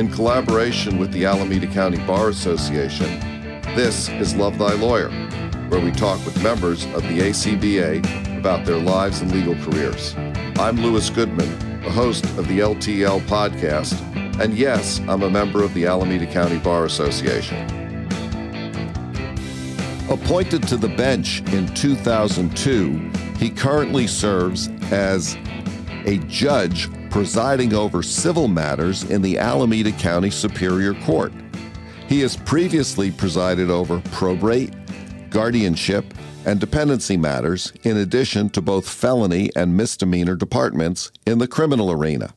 in 0.00 0.10
collaboration 0.10 0.96
with 0.96 1.12
the 1.12 1.26
Alameda 1.26 1.66
County 1.66 1.98
Bar 2.06 2.30
Association, 2.30 3.20
this 3.76 4.08
is 4.08 4.34
Love 4.34 4.56
Thy 4.56 4.72
Lawyer, 4.72 5.10
where 5.68 5.78
we 5.78 5.92
talk 5.92 6.24
with 6.24 6.42
members 6.42 6.86
of 6.94 7.02
the 7.02 7.18
ACBA 7.18 8.38
about 8.38 8.64
their 8.64 8.78
lives 8.78 9.20
and 9.20 9.30
legal 9.30 9.54
careers. 9.56 10.14
I'm 10.58 10.82
Lewis 10.82 11.10
Goodman, 11.10 11.82
the 11.82 11.90
host 11.90 12.24
of 12.38 12.48
the 12.48 12.60
LTL 12.60 13.20
podcast, 13.26 14.00
and 14.40 14.56
yes, 14.56 15.00
I'm 15.00 15.22
a 15.22 15.28
member 15.28 15.62
of 15.62 15.74
the 15.74 15.84
Alameda 15.84 16.26
County 16.26 16.58
Bar 16.58 16.86
Association. 16.86 17.58
Appointed 20.08 20.66
to 20.68 20.78
the 20.78 20.88
bench 20.96 21.40
in 21.52 21.66
2002, 21.74 23.10
he 23.36 23.50
currently 23.50 24.06
serves 24.06 24.68
as 24.90 25.36
a 26.06 26.16
judge 26.26 26.88
presiding 27.10 27.74
over 27.74 28.02
civil 28.02 28.48
matters 28.48 29.02
in 29.04 29.20
the 29.20 29.36
Alameda 29.36 29.92
County 29.92 30.30
Superior 30.30 30.94
Court. 30.94 31.32
He 32.08 32.20
has 32.20 32.36
previously 32.36 33.10
presided 33.10 33.68
over 33.70 34.00
probate, 34.12 34.72
guardianship, 35.30 36.14
and 36.46 36.58
dependency 36.58 37.16
matters, 37.16 37.72
in 37.82 37.96
addition 37.98 38.48
to 38.50 38.62
both 38.62 38.88
felony 38.88 39.50
and 39.54 39.76
misdemeanor 39.76 40.36
departments 40.36 41.12
in 41.26 41.38
the 41.38 41.48
criminal 41.48 41.90
arena. 41.90 42.32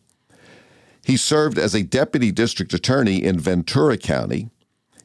He 1.06 1.18
served 1.18 1.58
as 1.58 1.74
a 1.74 1.84
deputy 1.84 2.32
district 2.32 2.74
attorney 2.74 3.24
in 3.24 3.40
Ventura 3.40 3.98
County. 3.98 4.50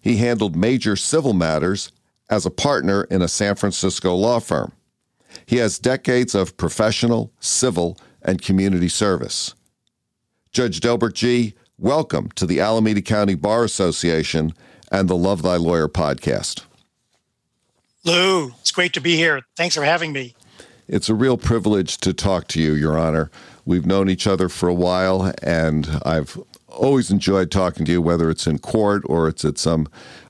He 0.01 0.17
handled 0.17 0.57
major 0.57 0.97
civil 0.97 1.33
matters 1.33 1.93
as 2.31 2.45
a 2.45 2.51
partner 2.51 3.05
in 3.05 3.23
a 3.23 3.29
San 3.29 3.55
Francisco 3.55 4.15
law 4.15 4.41
firm. 4.41 4.73
He 5.47 5.57
has 5.57 5.79
decades 5.79 6.35
of 6.35 6.57
professional, 6.57 7.33
civil, 7.41 7.99
and 8.23 8.43
community 8.43 8.89
service. 8.89 9.55
Judge 10.51 10.81
Delbert 10.81 11.15
Gee, 11.15 11.55
welcome 11.77 12.31
to 12.31 12.47
the 12.47 12.59
Alameda 12.59 13.03
County 13.03 13.35
Bar 13.35 13.65
Association 13.65 14.55
and 14.91 15.09
the 15.09 15.17
Love 15.17 15.43
Thy 15.43 15.57
Lawyer 15.57 15.89
podcast. 15.89 16.65
Lou, 18.05 18.55
it's 18.61 18.71
great 18.71 18.95
to 18.95 19.01
be 19.01 19.17
here. 19.17 19.43
Thanks 19.57 19.75
for 19.75 19.85
having 19.85 20.13
me. 20.13 20.35
It's 20.89 21.11
a 21.11 21.15
real 21.15 21.37
privilege 21.37 21.99
to 21.99 22.15
talk 22.15 22.49
to 22.49 22.63
you, 22.63 22.73
Your 22.73 22.99
Honor. 22.99 23.31
We've 23.67 23.85
known 23.85 24.09
each 24.09 24.27
other 24.27 24.49
for 24.49 24.71
a 24.71 24.75
while, 24.75 25.33
and 25.43 26.01
I've 26.03 26.41
always 26.69 27.11
enjoyed 27.11 27.51
talking 27.51 27.85
to 27.85 27.93
you, 27.93 28.01
whether 28.01 28.31
it's 28.31 28.47
in 28.47 28.59
court 28.59 29.03
or 29.05 29.29
it's 29.29 29.45
at 29.45 29.59
some 29.59 29.87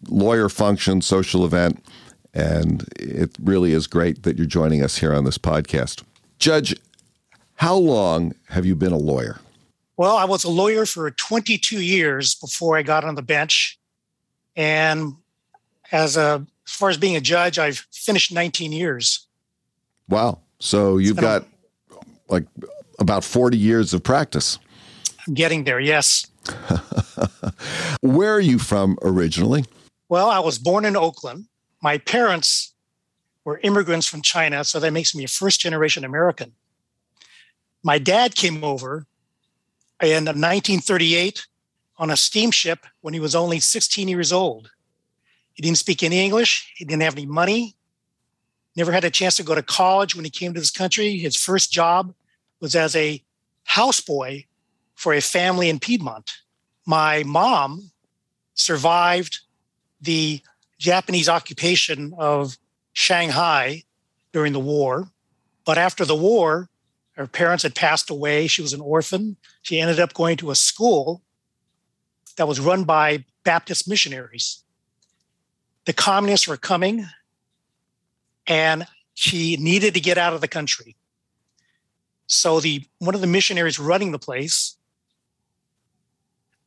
lawyer 0.08 0.48
function, 0.48 1.00
social 1.00 1.44
event. 1.44 1.82
And 2.34 2.88
it 2.98 3.36
really 3.40 3.72
is 3.72 3.86
great 3.86 4.24
that 4.24 4.36
you're 4.36 4.46
joining 4.46 4.82
us 4.82 4.98
here 4.98 5.14
on 5.14 5.24
this 5.24 5.38
podcast. 5.38 6.02
Judge, 6.40 6.74
how 7.56 7.76
long 7.76 8.34
have 8.48 8.66
you 8.66 8.74
been 8.74 8.92
a 8.92 8.98
lawyer? 8.98 9.38
Well, 9.98 10.16
I 10.16 10.24
was 10.26 10.44
a 10.44 10.48
lawyer 10.48 10.86
for 10.86 11.10
22 11.10 11.82
years 11.82 12.36
before 12.36 12.78
I 12.78 12.82
got 12.82 13.04
on 13.04 13.16
the 13.16 13.22
bench. 13.22 13.78
And 14.56 15.14
as 15.90 16.16
a 16.16 16.46
as 16.66 16.72
far 16.72 16.88
as 16.88 16.96
being 16.96 17.16
a 17.16 17.20
judge, 17.20 17.58
I've 17.58 17.84
finished 17.92 18.30
19 18.32 18.72
years. 18.72 19.26
Wow. 20.08 20.38
So 20.60 20.98
you've 20.98 21.16
got 21.16 21.46
like 22.28 22.46
about 23.00 23.24
40 23.24 23.58
years 23.58 23.92
of 23.92 24.02
practice. 24.04 24.58
I'm 25.26 25.34
getting 25.34 25.64
there, 25.64 25.80
yes. 25.80 26.26
Where 28.00 28.32
are 28.32 28.40
you 28.40 28.58
from 28.58 28.98
originally? 29.02 29.64
Well, 30.08 30.30
I 30.30 30.38
was 30.38 30.58
born 30.58 30.84
in 30.84 30.94
Oakland. 30.94 31.46
My 31.82 31.98
parents 31.98 32.72
were 33.44 33.58
immigrants 33.62 34.06
from 34.06 34.22
China, 34.22 34.62
so 34.62 34.78
that 34.78 34.92
makes 34.92 35.14
me 35.14 35.24
a 35.24 35.28
first 35.28 35.60
generation 35.60 36.04
American. 36.04 36.52
My 37.82 37.98
dad 37.98 38.34
came 38.36 38.62
over 38.62 39.07
in 40.02 40.24
1938 40.24 41.46
on 41.96 42.10
a 42.10 42.16
steamship 42.16 42.86
when 43.00 43.14
he 43.14 43.20
was 43.20 43.34
only 43.34 43.60
16 43.60 44.08
years 44.08 44.32
old. 44.32 44.70
He 45.52 45.62
didn't 45.62 45.78
speak 45.78 46.02
any 46.02 46.24
English. 46.24 46.72
He 46.76 46.84
didn't 46.84 47.02
have 47.02 47.14
any 47.14 47.26
money. 47.26 47.74
Never 48.76 48.92
had 48.92 49.04
a 49.04 49.10
chance 49.10 49.34
to 49.36 49.42
go 49.42 49.56
to 49.56 49.62
college 49.62 50.14
when 50.14 50.24
he 50.24 50.30
came 50.30 50.54
to 50.54 50.60
this 50.60 50.70
country. 50.70 51.18
His 51.18 51.34
first 51.34 51.72
job 51.72 52.14
was 52.60 52.76
as 52.76 52.94
a 52.94 53.22
houseboy 53.68 54.46
for 54.94 55.12
a 55.12 55.20
family 55.20 55.68
in 55.68 55.80
Piedmont. 55.80 56.30
My 56.86 57.24
mom 57.24 57.90
survived 58.54 59.40
the 60.00 60.40
Japanese 60.78 61.28
occupation 61.28 62.14
of 62.18 62.56
Shanghai 62.92 63.82
during 64.32 64.52
the 64.52 64.60
war. 64.60 65.10
But 65.64 65.76
after 65.78 66.04
the 66.04 66.16
war, 66.16 66.68
her 67.18 67.26
parents 67.26 67.62
had 67.62 67.74
passed 67.74 68.08
away. 68.08 68.46
She 68.46 68.62
was 68.62 68.72
an 68.72 68.80
orphan. 68.80 69.36
She 69.60 69.78
ended 69.78 70.00
up 70.00 70.14
going 70.14 70.38
to 70.38 70.50
a 70.50 70.54
school 70.54 71.22
that 72.36 72.48
was 72.48 72.60
run 72.60 72.84
by 72.84 73.24
Baptist 73.44 73.88
missionaries 73.88 74.62
the 75.88 75.94
communists 75.94 76.46
were 76.46 76.58
coming 76.58 77.06
and 78.46 78.86
she 79.14 79.56
needed 79.56 79.94
to 79.94 80.00
get 80.00 80.18
out 80.18 80.34
of 80.34 80.42
the 80.42 80.46
country. 80.46 80.96
So 82.26 82.60
the 82.60 82.84
one 82.98 83.14
of 83.14 83.22
the 83.22 83.26
missionaries 83.26 83.78
running 83.78 84.12
the 84.12 84.18
place 84.18 84.76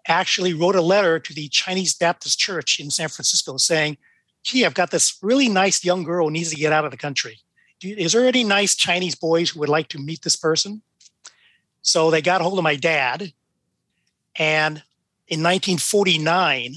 actually 0.08 0.56
wrote 0.56 0.76
a 0.76 0.82
letter 0.82 1.20
to 1.20 1.34
the 1.36 1.48
Chinese 1.50 1.94
Baptist 1.94 2.40
Church 2.40 2.80
in 2.80 2.90
San 2.90 3.10
Francisco 3.10 3.58
saying, 3.58 3.98
"Gee, 4.42 4.66
I've 4.66 4.74
got 4.74 4.90
this 4.90 5.20
really 5.22 5.48
nice 5.48 5.86
young 5.86 6.04
girl 6.04 6.26
who 6.26 6.32
needs 6.32 6.50
to 6.50 6.56
get 6.56 6.74
out 6.74 6.86
of 6.86 6.90
the 6.90 6.98
country. 6.98 7.42
Is 7.84 8.14
there 8.14 8.26
any 8.26 8.44
nice 8.44 8.76
Chinese 8.76 9.16
boys 9.16 9.50
who 9.50 9.60
would 9.60 9.70
like 9.70 9.88
to 9.90 10.00
meet 10.00 10.22
this 10.22 10.36
person?" 10.36 10.82
So 11.82 12.12
they 12.12 12.22
got 12.22 12.42
a 12.42 12.44
hold 12.44 12.60
of 12.60 12.64
my 12.64 12.76
dad, 12.76 13.34
and 14.36 14.84
in 15.28 15.42
1949, 15.42 16.76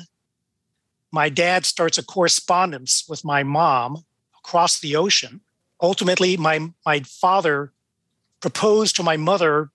my 1.10 1.28
dad 1.28 1.65
starts 1.65 1.98
a 1.98 2.03
correspondence 2.03 3.04
with 3.09 3.25
my 3.25 3.42
mom 3.42 4.04
across 4.38 4.78
the 4.78 4.97
ocean. 4.97 5.41
Ultimately, 5.81 6.37
my, 6.37 6.70
my 6.84 7.00
father 7.00 7.72
proposed 8.41 8.97
to 8.97 9.03
my 9.03 9.16
mother 9.16 9.71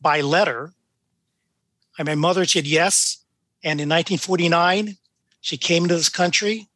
by 0.00 0.20
letter. 0.20 0.72
And 1.98 2.06
my 2.06 2.14
mother 2.14 2.44
said 2.44 2.66
yes. 2.66 3.24
And 3.64 3.80
in 3.80 3.88
1949, 3.88 4.96
she 5.40 5.56
came 5.56 5.88
to 5.88 5.96
this 5.96 6.08
country. 6.08 6.68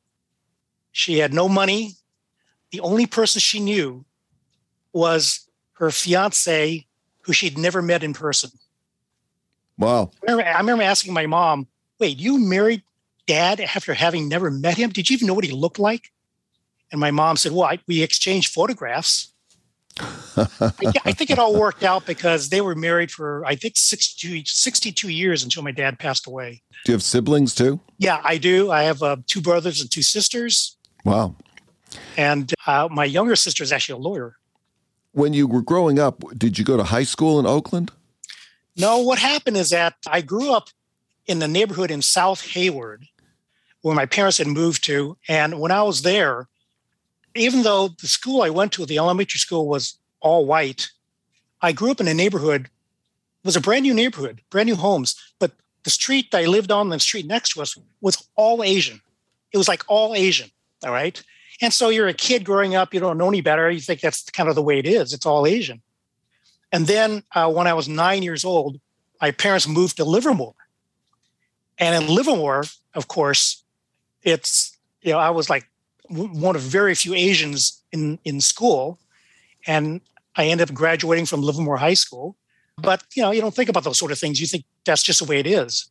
She 0.92 1.18
had 1.18 1.32
no 1.32 1.48
money. 1.48 1.96
The 2.72 2.80
only 2.80 3.06
person 3.06 3.40
she 3.40 3.60
knew 3.60 4.04
was 4.92 5.48
her 5.74 5.90
fiance, 5.90 6.86
who 7.22 7.32
she'd 7.32 7.58
never 7.58 7.82
met 7.82 8.02
in 8.02 8.12
person. 8.12 8.50
Wow. 9.78 10.10
I 10.22 10.30
remember, 10.30 10.50
I 10.50 10.58
remember 10.58 10.82
asking 10.82 11.14
my 11.14 11.26
mom, 11.26 11.66
wait, 11.98 12.18
you 12.18 12.38
married 12.38 12.82
dad 13.30 13.60
after 13.60 13.94
having 13.94 14.28
never 14.28 14.50
met 14.50 14.76
him? 14.76 14.90
Did 14.90 15.08
you 15.08 15.14
even 15.14 15.28
know 15.28 15.34
what 15.34 15.44
he 15.44 15.52
looked 15.52 15.78
like? 15.78 16.10
And 16.90 17.00
my 17.00 17.12
mom 17.12 17.36
said, 17.36 17.52
Well, 17.52 17.64
I, 17.64 17.78
we 17.86 18.02
exchanged 18.02 18.52
photographs. 18.52 19.32
I, 19.98 20.70
I, 21.04 21.12
think 21.12 21.30
it 21.30 21.38
all 21.38 21.58
worked 21.58 21.82
out 21.82 22.06
because 22.06 22.48
they 22.48 22.60
were 22.60 22.74
married 22.74 23.10
for, 23.10 23.44
I 23.44 23.54
think, 23.54 23.76
62, 23.76 24.42
62 24.46 25.08
years 25.08 25.42
until 25.42 25.62
my 25.62 25.72
dad 25.72 25.98
passed 25.98 26.26
away. 26.26 26.62
Do 26.84 26.92
you 26.92 26.94
have 26.94 27.02
siblings 27.02 27.54
too? 27.54 27.80
Yeah, 27.98 28.20
I 28.24 28.38
do. 28.38 28.70
I 28.70 28.84
have 28.84 29.02
uh, 29.02 29.16
two 29.26 29.42
brothers 29.42 29.80
and 29.80 29.90
two 29.90 30.02
sisters. 30.02 30.76
Wow. 31.04 31.34
And 32.16 32.52
uh, 32.66 32.88
my 32.90 33.04
younger 33.04 33.36
sister 33.36 33.62
is 33.62 33.72
actually 33.72 34.00
a 34.00 34.02
lawyer. 34.02 34.36
When 35.12 35.32
you 35.34 35.46
were 35.46 35.62
growing 35.62 35.98
up, 35.98 36.22
did 36.36 36.58
you 36.58 36.64
go 36.64 36.76
to 36.76 36.84
high 36.84 37.04
school 37.04 37.40
in 37.40 37.46
Oakland? 37.46 37.90
No, 38.76 38.98
what 38.98 39.18
happened 39.18 39.56
is 39.56 39.70
that 39.70 39.94
I 40.06 40.20
grew 40.20 40.52
up 40.52 40.68
in 41.26 41.38
the 41.38 41.48
neighborhood 41.48 41.90
in 41.90 42.02
South 42.02 42.46
Hayward 42.52 43.06
where 43.82 43.94
my 43.94 44.06
parents 44.06 44.38
had 44.38 44.46
moved 44.46 44.84
to. 44.84 45.16
And 45.28 45.58
when 45.58 45.72
I 45.72 45.82
was 45.82 46.02
there, 46.02 46.48
even 47.34 47.62
though 47.62 47.88
the 47.88 48.06
school 48.06 48.42
I 48.42 48.50
went 48.50 48.72
to, 48.72 48.86
the 48.86 48.98
elementary 48.98 49.38
school, 49.38 49.68
was 49.68 49.98
all 50.20 50.46
white, 50.46 50.90
I 51.62 51.72
grew 51.72 51.90
up 51.90 52.00
in 52.00 52.08
a 52.08 52.14
neighborhood, 52.14 52.66
it 52.66 53.46
was 53.46 53.56
a 53.56 53.60
brand 53.60 53.84
new 53.84 53.94
neighborhood, 53.94 54.42
brand 54.50 54.68
new 54.68 54.76
homes. 54.76 55.16
But 55.38 55.52
the 55.84 55.90
street 55.90 56.34
I 56.34 56.44
lived 56.44 56.70
on, 56.70 56.88
the 56.88 57.00
street 57.00 57.26
next 57.26 57.54
to 57.54 57.62
us, 57.62 57.76
was 58.00 58.22
all 58.36 58.62
Asian. 58.62 59.00
It 59.52 59.58
was 59.58 59.68
like 59.68 59.84
all 59.88 60.14
Asian. 60.14 60.50
All 60.84 60.92
right. 60.92 61.22
And 61.60 61.72
so 61.72 61.88
you're 61.90 62.08
a 62.08 62.14
kid 62.14 62.44
growing 62.44 62.74
up, 62.74 62.94
you 62.94 63.00
don't 63.00 63.18
know 63.18 63.28
any 63.28 63.40
better. 63.40 63.70
You 63.70 63.80
think 63.80 64.00
that's 64.00 64.24
kind 64.30 64.48
of 64.48 64.54
the 64.54 64.62
way 64.62 64.78
it 64.78 64.86
is. 64.86 65.12
It's 65.12 65.26
all 65.26 65.46
Asian. 65.46 65.82
And 66.72 66.86
then 66.86 67.22
uh, 67.34 67.52
when 67.52 67.66
I 67.66 67.74
was 67.74 67.88
nine 67.88 68.22
years 68.22 68.44
old, 68.44 68.80
my 69.20 69.30
parents 69.30 69.68
moved 69.68 69.96
to 69.98 70.04
Livermore. 70.04 70.54
And 71.78 72.02
in 72.02 72.14
Livermore, 72.14 72.64
of 72.94 73.08
course, 73.08 73.62
it's 74.22 74.76
you 75.02 75.12
know 75.12 75.18
I 75.18 75.30
was 75.30 75.48
like 75.48 75.68
one 76.08 76.56
of 76.56 76.62
very 76.62 76.94
few 76.94 77.14
Asians 77.14 77.82
in 77.90 78.18
in 78.24 78.40
school, 78.40 78.98
and 79.66 80.00
I 80.36 80.46
ended 80.46 80.68
up 80.68 80.74
graduating 80.74 81.26
from 81.26 81.42
Livermore 81.42 81.78
High 81.78 81.94
School. 81.94 82.36
But 82.76 83.04
you 83.14 83.22
know 83.22 83.30
you 83.30 83.40
don't 83.40 83.54
think 83.54 83.70
about 83.70 83.84
those 83.84 83.98
sort 83.98 84.12
of 84.12 84.18
things. 84.18 84.40
You 84.40 84.46
think 84.46 84.64
that's 84.84 85.02
just 85.02 85.20
the 85.20 85.24
way 85.24 85.40
it 85.40 85.46
is. 85.46 85.88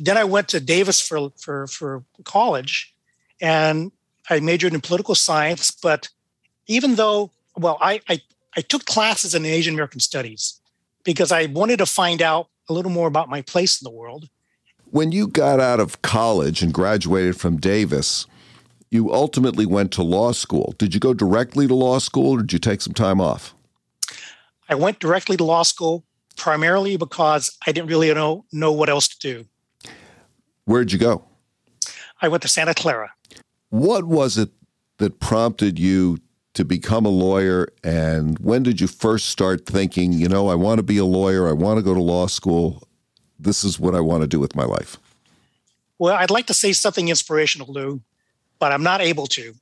Then 0.00 0.16
I 0.16 0.24
went 0.24 0.48
to 0.48 0.60
Davis 0.60 1.00
for 1.00 1.30
for 1.36 1.68
for 1.68 2.02
college, 2.24 2.92
and 3.40 3.92
I 4.30 4.40
majored 4.40 4.74
in 4.74 4.80
political 4.80 5.14
science. 5.14 5.70
But 5.70 6.08
even 6.66 6.96
though 6.96 7.30
well 7.56 7.78
I 7.80 8.00
I, 8.08 8.20
I 8.56 8.60
took 8.60 8.84
classes 8.86 9.34
in 9.34 9.44
Asian 9.44 9.74
American 9.74 10.00
studies 10.00 10.60
because 11.04 11.32
I 11.32 11.46
wanted 11.46 11.78
to 11.78 11.86
find 11.86 12.20
out 12.20 12.48
a 12.68 12.72
little 12.72 12.90
more 12.90 13.08
about 13.08 13.28
my 13.28 13.42
place 13.42 13.80
in 13.80 13.84
the 13.84 13.96
world. 13.96 14.28
When 14.90 15.12
you 15.12 15.28
got 15.28 15.60
out 15.60 15.80
of 15.80 16.02
college 16.02 16.62
and 16.62 16.72
graduated 16.72 17.38
from 17.38 17.58
Davis, 17.58 18.26
you 18.90 19.12
ultimately 19.12 19.66
went 19.66 19.92
to 19.92 20.02
law 20.02 20.32
school. 20.32 20.74
Did 20.78 20.94
you 20.94 21.00
go 21.00 21.12
directly 21.12 21.66
to 21.66 21.74
law 21.74 21.98
school 21.98 22.32
or 22.32 22.38
did 22.38 22.52
you 22.52 22.58
take 22.58 22.80
some 22.80 22.94
time 22.94 23.20
off? 23.20 23.54
I 24.68 24.74
went 24.74 24.98
directly 24.98 25.36
to 25.36 25.44
law 25.44 25.62
school 25.62 26.04
primarily 26.36 26.96
because 26.96 27.56
I 27.66 27.72
didn't 27.72 27.88
really 27.88 28.12
know 28.12 28.44
know 28.52 28.72
what 28.72 28.88
else 28.88 29.08
to 29.08 29.18
do. 29.18 29.90
Where'd 30.64 30.92
you 30.92 30.98
go? 30.98 31.24
I 32.20 32.28
went 32.28 32.42
to 32.42 32.48
Santa 32.48 32.74
Clara. 32.74 33.12
What 33.76 34.04
was 34.04 34.38
it 34.38 34.48
that 34.96 35.20
prompted 35.20 35.78
you 35.78 36.16
to 36.54 36.64
become 36.64 37.04
a 37.04 37.10
lawyer 37.10 37.68
and 37.84 38.38
when 38.38 38.62
did 38.62 38.80
you 38.80 38.86
first 38.86 39.28
start 39.28 39.66
thinking, 39.66 40.14
you 40.14 40.30
know, 40.30 40.48
I 40.48 40.54
want 40.54 40.78
to 40.78 40.82
be 40.82 40.96
a 40.96 41.04
lawyer, 41.04 41.46
I 41.46 41.52
want 41.52 41.76
to 41.76 41.82
go 41.82 41.92
to 41.92 42.00
law 42.00 42.26
school, 42.26 42.88
this 43.38 43.64
is 43.64 43.78
what 43.78 43.94
I 43.94 44.00
want 44.00 44.22
to 44.22 44.26
do 44.26 44.40
with 44.40 44.56
my 44.56 44.64
life? 44.64 44.96
Well, 45.98 46.14
I'd 46.14 46.30
like 46.30 46.46
to 46.46 46.54
say 46.54 46.72
something 46.72 47.08
inspirational, 47.08 47.70
Lou, 47.70 48.00
but 48.58 48.72
I'm 48.72 48.82
not 48.82 49.02
able 49.02 49.26
to 49.26 49.52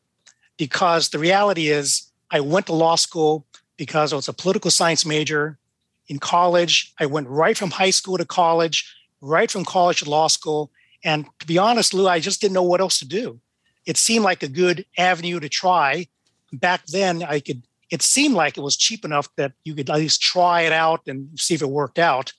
because 0.58 1.08
the 1.08 1.18
reality 1.18 1.66
is 1.66 2.08
I 2.30 2.38
went 2.38 2.66
to 2.66 2.72
law 2.72 2.94
school 2.94 3.44
because 3.76 4.12
I 4.12 4.16
was 4.16 4.28
a 4.28 4.32
political 4.32 4.70
science 4.70 5.04
major. 5.04 5.58
In 6.06 6.20
college, 6.20 6.94
I 7.00 7.06
went 7.06 7.26
right 7.26 7.58
from 7.58 7.72
high 7.72 7.90
school 7.90 8.16
to 8.18 8.24
college, 8.24 8.94
right 9.20 9.50
from 9.50 9.64
college 9.64 10.04
to 10.04 10.08
law 10.08 10.28
school. 10.28 10.70
And 11.02 11.26
to 11.40 11.46
be 11.48 11.58
honest, 11.58 11.92
Lou, 11.92 12.06
I 12.06 12.20
just 12.20 12.40
didn't 12.40 12.54
know 12.54 12.62
what 12.62 12.80
else 12.80 13.00
to 13.00 13.08
do. 13.08 13.40
It 13.86 13.96
seemed 13.96 14.24
like 14.24 14.42
a 14.42 14.48
good 14.48 14.86
avenue 14.96 15.40
to 15.40 15.48
try. 15.48 16.08
Back 16.52 16.86
then, 16.86 17.22
I 17.22 17.40
could, 17.40 17.62
it 17.90 18.02
seemed 18.02 18.34
like 18.34 18.56
it 18.56 18.62
was 18.62 18.76
cheap 18.76 19.04
enough 19.04 19.28
that 19.36 19.52
you 19.64 19.74
could 19.74 19.90
at 19.90 19.96
least 19.96 20.22
try 20.22 20.62
it 20.62 20.72
out 20.72 21.02
and 21.06 21.28
see 21.38 21.54
if 21.54 21.62
it 21.62 21.68
worked 21.68 21.98
out. 21.98 22.32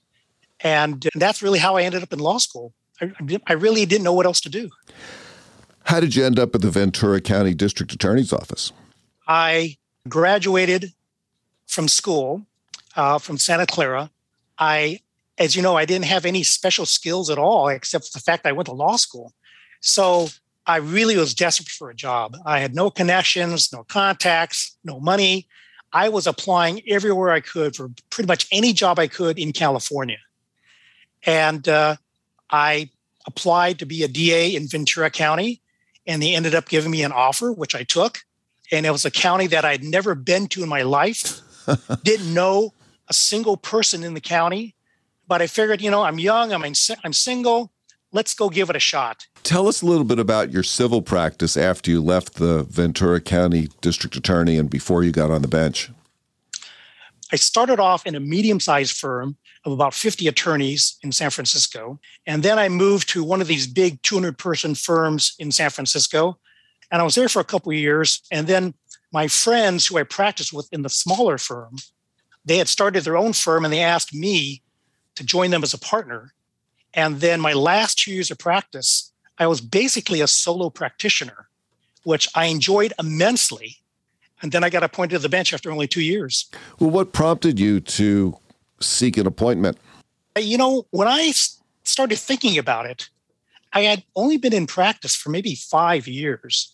And 0.62 1.08
that's 1.16 1.42
really 1.42 1.60
how 1.60 1.76
I 1.76 1.84
ended 1.84 2.02
up 2.02 2.14
in 2.14 2.20
law 2.20 2.38
school. 2.38 2.74
I, 3.02 3.12
I 3.48 3.54
really 3.54 3.86
didn't 3.86 4.04
know 4.04 4.14
what 4.14 4.26
else 4.26 4.42
to 4.42 4.50
do. 4.50 4.70
How 5.84 6.00
did 6.00 6.16
you 6.16 6.26
end 6.26 6.40
up 6.40 6.56
at 6.56 6.62
the 6.62 6.72
Ventura 6.72 7.22
County 7.22 7.54
District 7.54 7.92
Attorney's 7.94 8.34
Office? 8.34 8.72
I 9.28 9.78
graduated 10.08 10.94
from 11.68 11.88
school 11.88 12.46
uh, 12.96 13.20
from 13.20 13.38
Santa 13.38 13.66
Clara. 13.66 14.10
I, 14.58 15.00
as 15.38 15.56
you 15.56 15.62
know, 15.62 15.76
I 15.76 15.86
didn't 15.86 16.06
have 16.06 16.26
any 16.26 16.44
special 16.44 16.86
skills 16.86 17.30
at 17.30 17.38
all, 17.38 17.68
except 17.68 18.06
for 18.06 18.18
the 18.18 18.24
fact 18.24 18.46
I 18.46 18.52
went 18.52 18.68
to 18.68 18.74
law 18.74 18.96
school. 18.96 19.34
So 19.82 20.30
I 20.68 20.78
really 20.78 21.16
was 21.16 21.34
desperate 21.34 21.70
for 21.70 21.90
a 21.90 21.96
job. 21.96 22.38
I 22.46 22.60
had 22.60 22.74
no 22.74 22.90
connections, 22.90 23.72
no 23.72 23.84
contacts, 23.84 24.76
no 24.84 25.00
money. 25.00 25.48
I 25.94 26.10
was 26.10 26.28
applying 26.28 26.82
everywhere 26.88 27.32
I 27.32 27.40
could 27.40 27.76
for 27.76 27.90
pretty 28.10 28.28
much 28.28 28.48
any 28.52 28.74
job 28.74 29.00
I 29.00 29.08
could 29.08 29.38
in 29.38 29.54
California. 29.54 30.18
And 31.26 31.68
uh, 31.70 31.96
I 32.50 32.90
applied 33.28 33.80
to 33.80 33.86
be 33.86 34.04
a 34.04 34.08
DA 34.08 34.56
in 34.56 34.68
Ventura 34.68 35.10
County, 35.10 35.62
and 36.06 36.22
they 36.22 36.36
ended 36.36 36.56
up 36.56 36.68
giving 36.70 36.92
me 36.92 37.04
an 37.04 37.12
offer, 37.12 37.52
which 37.52 37.76
I 37.76 37.84
took. 37.84 38.26
And 38.72 38.86
it 38.86 38.92
was 38.92 39.06
a 39.06 39.12
county 39.12 39.48
that 39.48 39.66
I'd 39.66 39.84
never 39.84 40.16
been 40.16 40.48
to 40.50 40.64
in 40.64 40.70
my 40.70 40.82
life, 40.82 41.42
didn't 42.04 42.34
know 42.34 42.74
a 43.08 43.14
single 43.14 43.58
person 43.58 44.04
in 44.04 44.16
the 44.16 44.22
county. 44.22 44.76
But 45.28 45.42
I 45.42 45.48
figured, 45.48 45.82
you 45.82 45.90
know, 45.90 46.04
I'm 46.04 46.20
young, 46.20 46.54
I'm, 46.54 46.64
in, 46.64 46.74
I'm 47.04 47.14
single, 47.14 47.72
let's 48.16 48.34
go 48.34 48.50
give 48.50 48.70
it 48.70 48.76
a 48.76 48.80
shot. 48.80 49.28
Tell 49.44 49.68
us 49.68 49.82
a 49.82 49.86
little 49.86 50.06
bit 50.06 50.20
about 50.20 50.52
your 50.52 50.64
civil 50.64 51.02
practice 51.02 51.58
after 51.58 51.92
you 51.92 52.02
left 52.02 52.36
the 52.36 52.64
Ventura 52.64 53.20
County 53.20 53.68
District 53.82 54.16
Attorney 54.16 54.58
and 54.58 54.70
before 54.70 55.04
you 55.04 55.12
got 55.12 55.30
on 55.30 55.42
the 55.42 55.48
bench. 55.48 55.92
I 57.32 57.36
started 57.36 57.80
off 57.80 58.06
in 58.06 58.16
a 58.16 58.20
medium 58.20 58.60
sized 58.60 58.98
firm 58.98 59.36
of 59.66 59.72
about 59.72 59.94
50 59.94 60.28
attorneys 60.28 60.98
in 61.04 61.12
San 61.12 61.32
Francisco. 61.32 62.00
And 62.26 62.44
then 62.44 62.58
I 62.58 62.70
moved 62.70 63.10
to 63.10 63.24
one 63.24 63.42
of 63.42 63.48
these 63.48 63.68
big 63.68 64.02
200 64.04 64.38
person 64.38 64.76
firms 64.76 65.36
in 65.40 65.52
San 65.52 65.72
Francisco. 65.72 66.38
And 66.92 67.02
I 67.02 67.04
was 67.04 67.16
there 67.16 67.28
for 67.28 67.40
a 67.40 67.46
couple 67.46 67.72
of 67.72 67.78
years. 67.78 68.22
And 68.32 68.48
then 68.48 68.76
my 69.12 69.28
friends 69.28 69.88
who 69.88 69.98
I 69.98 70.04
practiced 70.04 70.54
with 70.54 70.70
in 70.72 70.84
the 70.84 70.90
smaller 70.90 71.38
firm, 71.38 71.78
they 72.46 72.60
had 72.60 72.68
started 72.68 73.04
their 73.04 73.18
own 73.18 73.34
firm 73.34 73.66
and 73.66 73.74
they 73.74 73.82
asked 73.82 74.14
me 74.14 74.62
to 75.16 75.24
join 75.24 75.50
them 75.50 75.64
as 75.64 75.74
a 75.74 75.80
partner. 75.80 76.35
And 76.96 77.20
then 77.20 77.42
my 77.42 77.54
last 77.54 78.00
two 78.00 78.12
years 78.12 78.32
of 78.32 78.38
practice, 78.38 79.12
I 79.38 79.48
was 79.48 79.60
basically 79.60 80.22
a 80.22 80.28
solo 80.28 80.70
practitioner, 80.70 81.50
which 82.04 82.28
I 82.34 82.46
enjoyed 82.46 82.94
immensely. 82.98 83.78
And 84.42 84.52
then 84.52 84.64
I 84.64 84.70
got 84.70 84.84
appointed 84.84 85.18
to 85.18 85.20
the 85.20 85.30
bench 85.30 85.54
after 85.54 85.72
only 85.72 85.88
two 85.88 86.02
years. 86.02 86.50
Well, 86.80 86.90
what 86.90 87.12
prompted 87.12 87.60
you 87.60 87.82
to 87.82 88.38
seek 88.80 89.18
an 89.18 89.28
appointment? 89.28 89.78
Uh, 90.38 90.40
you 90.40 90.58
know, 90.58 90.88
when 90.92 91.08
I 91.08 91.32
started 91.84 92.18
thinking 92.18 92.58
about 92.58 92.86
it, 92.86 93.10
I 93.74 93.82
had 93.82 94.04
only 94.16 94.38
been 94.38 94.54
in 94.54 94.68
practice 94.68 95.16
for 95.16 95.30
maybe 95.30 95.56
five 95.56 96.08
years. 96.08 96.72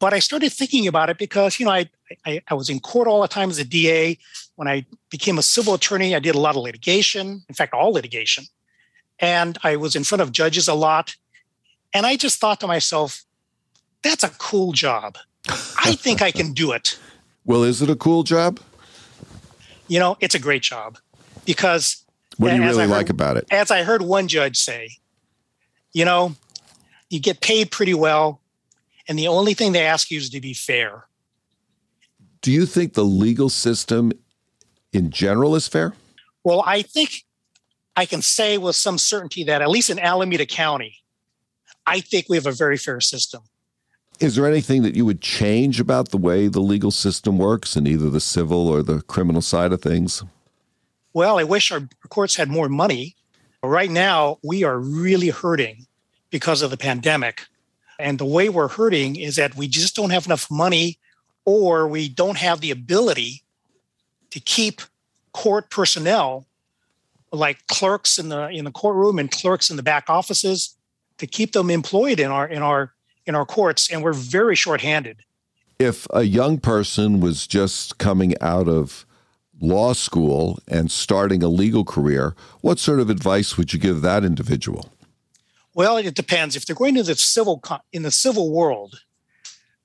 But 0.00 0.12
I 0.14 0.18
started 0.20 0.52
thinking 0.52 0.86
about 0.86 1.10
it 1.10 1.18
because, 1.18 1.58
you 1.58 1.66
know, 1.66 1.72
I, 1.72 1.88
I, 2.24 2.40
I, 2.48 2.54
was 2.54 2.70
in 2.70 2.78
court 2.78 3.08
all 3.08 3.20
the 3.20 3.28
time 3.28 3.50
as 3.50 3.58
a 3.58 3.64
DA. 3.64 4.16
When 4.54 4.68
I 4.68 4.86
became 5.10 5.38
a 5.38 5.42
civil 5.42 5.74
attorney, 5.74 6.14
I 6.14 6.20
did 6.20 6.36
a 6.36 6.38
lot 6.38 6.54
of 6.56 6.62
litigation, 6.62 7.42
in 7.48 7.54
fact, 7.54 7.74
all 7.74 7.92
litigation. 7.92 8.44
And 9.20 9.58
I 9.62 9.76
was 9.76 9.96
in 9.96 10.04
front 10.04 10.22
of 10.22 10.32
judges 10.32 10.68
a 10.68 10.74
lot. 10.74 11.16
And 11.94 12.06
I 12.06 12.16
just 12.16 12.40
thought 12.40 12.60
to 12.60 12.66
myself, 12.66 13.24
that's 14.02 14.22
a 14.22 14.30
cool 14.30 14.72
job. 14.72 15.18
I 15.48 15.94
think 15.94 16.22
I 16.22 16.30
can 16.30 16.52
do 16.52 16.72
it. 16.72 16.98
Well, 17.44 17.62
is 17.62 17.80
it 17.80 17.88
a 17.88 17.96
cool 17.96 18.24
job? 18.24 18.60
You 19.86 19.98
know, 19.98 20.18
it's 20.20 20.34
a 20.34 20.38
great 20.38 20.60
job 20.60 20.98
because 21.46 22.04
what 22.36 22.50
do 22.50 22.56
you 22.56 22.62
really 22.62 22.80
heard, 22.80 22.90
like 22.90 23.08
about 23.08 23.38
it? 23.38 23.46
As 23.50 23.70
I 23.70 23.84
heard 23.84 24.02
one 24.02 24.28
judge 24.28 24.58
say, 24.58 24.90
you 25.94 26.04
know, 26.04 26.34
you 27.08 27.20
get 27.20 27.40
paid 27.40 27.70
pretty 27.70 27.94
well, 27.94 28.42
and 29.08 29.18
the 29.18 29.28
only 29.28 29.54
thing 29.54 29.72
they 29.72 29.86
ask 29.86 30.10
you 30.10 30.18
is 30.18 30.28
to 30.28 30.42
be 30.42 30.52
fair. 30.52 31.06
Do 32.42 32.52
you 32.52 32.66
think 32.66 32.92
the 32.92 33.04
legal 33.04 33.48
system 33.48 34.12
in 34.92 35.10
general 35.10 35.56
is 35.56 35.66
fair? 35.66 35.94
Well, 36.44 36.62
I 36.66 36.82
think 36.82 37.24
I 37.98 38.06
can 38.06 38.22
say 38.22 38.58
with 38.58 38.76
some 38.76 38.96
certainty 38.96 39.42
that 39.42 39.60
at 39.60 39.68
least 39.68 39.90
in 39.90 39.98
Alameda 39.98 40.46
County, 40.46 40.98
I 41.84 41.98
think 41.98 42.26
we 42.28 42.36
have 42.36 42.46
a 42.46 42.52
very 42.52 42.76
fair 42.76 43.00
system. 43.00 43.42
Is 44.20 44.36
there 44.36 44.46
anything 44.46 44.82
that 44.82 44.94
you 44.94 45.04
would 45.04 45.20
change 45.20 45.80
about 45.80 46.10
the 46.10 46.16
way 46.16 46.46
the 46.46 46.60
legal 46.60 46.92
system 46.92 47.38
works 47.38 47.74
in 47.74 47.88
either 47.88 48.08
the 48.08 48.20
civil 48.20 48.68
or 48.68 48.84
the 48.84 49.00
criminal 49.02 49.42
side 49.42 49.72
of 49.72 49.82
things? 49.82 50.22
well, 51.12 51.40
I 51.40 51.42
wish 51.42 51.72
our 51.72 51.88
courts 52.08 52.36
had 52.36 52.48
more 52.48 52.68
money. 52.68 53.16
Right 53.64 53.90
now, 53.90 54.38
we 54.44 54.62
are 54.62 54.78
really 54.78 55.30
hurting 55.30 55.86
because 56.30 56.62
of 56.62 56.70
the 56.70 56.76
pandemic. 56.76 57.46
And 57.98 58.20
the 58.20 58.24
way 58.24 58.48
we're 58.48 58.68
hurting 58.68 59.16
is 59.16 59.34
that 59.34 59.56
we 59.56 59.66
just 59.66 59.96
don't 59.96 60.10
have 60.10 60.26
enough 60.26 60.48
money 60.48 60.98
or 61.44 61.88
we 61.88 62.08
don't 62.08 62.38
have 62.38 62.60
the 62.60 62.70
ability 62.70 63.42
to 64.30 64.38
keep 64.38 64.82
court 65.32 65.68
personnel 65.70 66.46
like 67.32 67.66
clerks 67.66 68.18
in 68.18 68.28
the 68.28 68.48
in 68.48 68.64
the 68.64 68.70
courtroom 68.70 69.18
and 69.18 69.30
clerks 69.30 69.70
in 69.70 69.76
the 69.76 69.82
back 69.82 70.08
offices 70.08 70.76
to 71.18 71.26
keep 71.26 71.52
them 71.52 71.70
employed 71.70 72.20
in 72.20 72.30
our 72.30 72.46
in 72.46 72.62
our 72.62 72.92
in 73.26 73.34
our 73.34 73.44
courts 73.44 73.90
and 73.90 74.02
we're 74.02 74.12
very 74.12 74.56
shorthanded. 74.56 75.18
If 75.78 76.06
a 76.12 76.22
young 76.22 76.58
person 76.58 77.20
was 77.20 77.46
just 77.46 77.98
coming 77.98 78.34
out 78.40 78.68
of 78.68 79.06
law 79.60 79.92
school 79.92 80.58
and 80.68 80.90
starting 80.90 81.42
a 81.42 81.48
legal 81.48 81.84
career, 81.84 82.34
what 82.60 82.78
sort 82.78 83.00
of 83.00 83.10
advice 83.10 83.56
would 83.56 83.72
you 83.72 83.78
give 83.78 84.02
that 84.02 84.24
individual? 84.24 84.92
Well, 85.74 85.96
it 85.96 86.14
depends. 86.14 86.56
If 86.56 86.66
they're 86.66 86.74
going 86.74 86.94
to 86.96 87.02
the 87.02 87.14
civil 87.14 87.62
in 87.92 88.02
the 88.02 88.10
civil 88.10 88.50
world, 88.50 89.00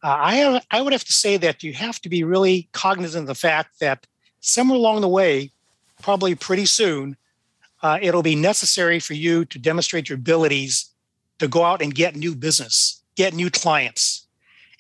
uh, 0.02 0.18
I 0.20 0.36
have, 0.36 0.66
I 0.72 0.82
would 0.82 0.94
have 0.94 1.04
to 1.06 1.14
say 1.14 1.38
that 1.38 1.64
you 1.64 1.74
have 1.74 2.00
to 2.02 2.10
be 2.10 2.24
really 2.24 2.68
cognizant 2.72 3.24
of 3.24 3.28
the 3.28 3.36
fact 3.36 3.80
that 3.80 4.08
somewhere 4.40 4.78
along 4.78 5.02
the 5.02 5.08
way, 5.08 5.52
probably 6.02 6.36
pretty 6.36 6.66
soon, 6.66 7.16
uh, 7.84 8.00
it'll 8.02 8.24
be 8.24 8.36
necessary 8.36 9.00
for 9.00 9.14
you 9.14 9.46
to 9.46 9.60
demonstrate 9.60 10.10
your 10.10 10.18
abilities 10.18 10.90
to 11.40 11.48
go 11.48 11.64
out 11.64 11.82
and 11.82 11.94
get 11.94 12.16
new 12.16 12.34
business, 12.34 13.04
get 13.16 13.34
new 13.34 13.50
clients, 13.50 14.24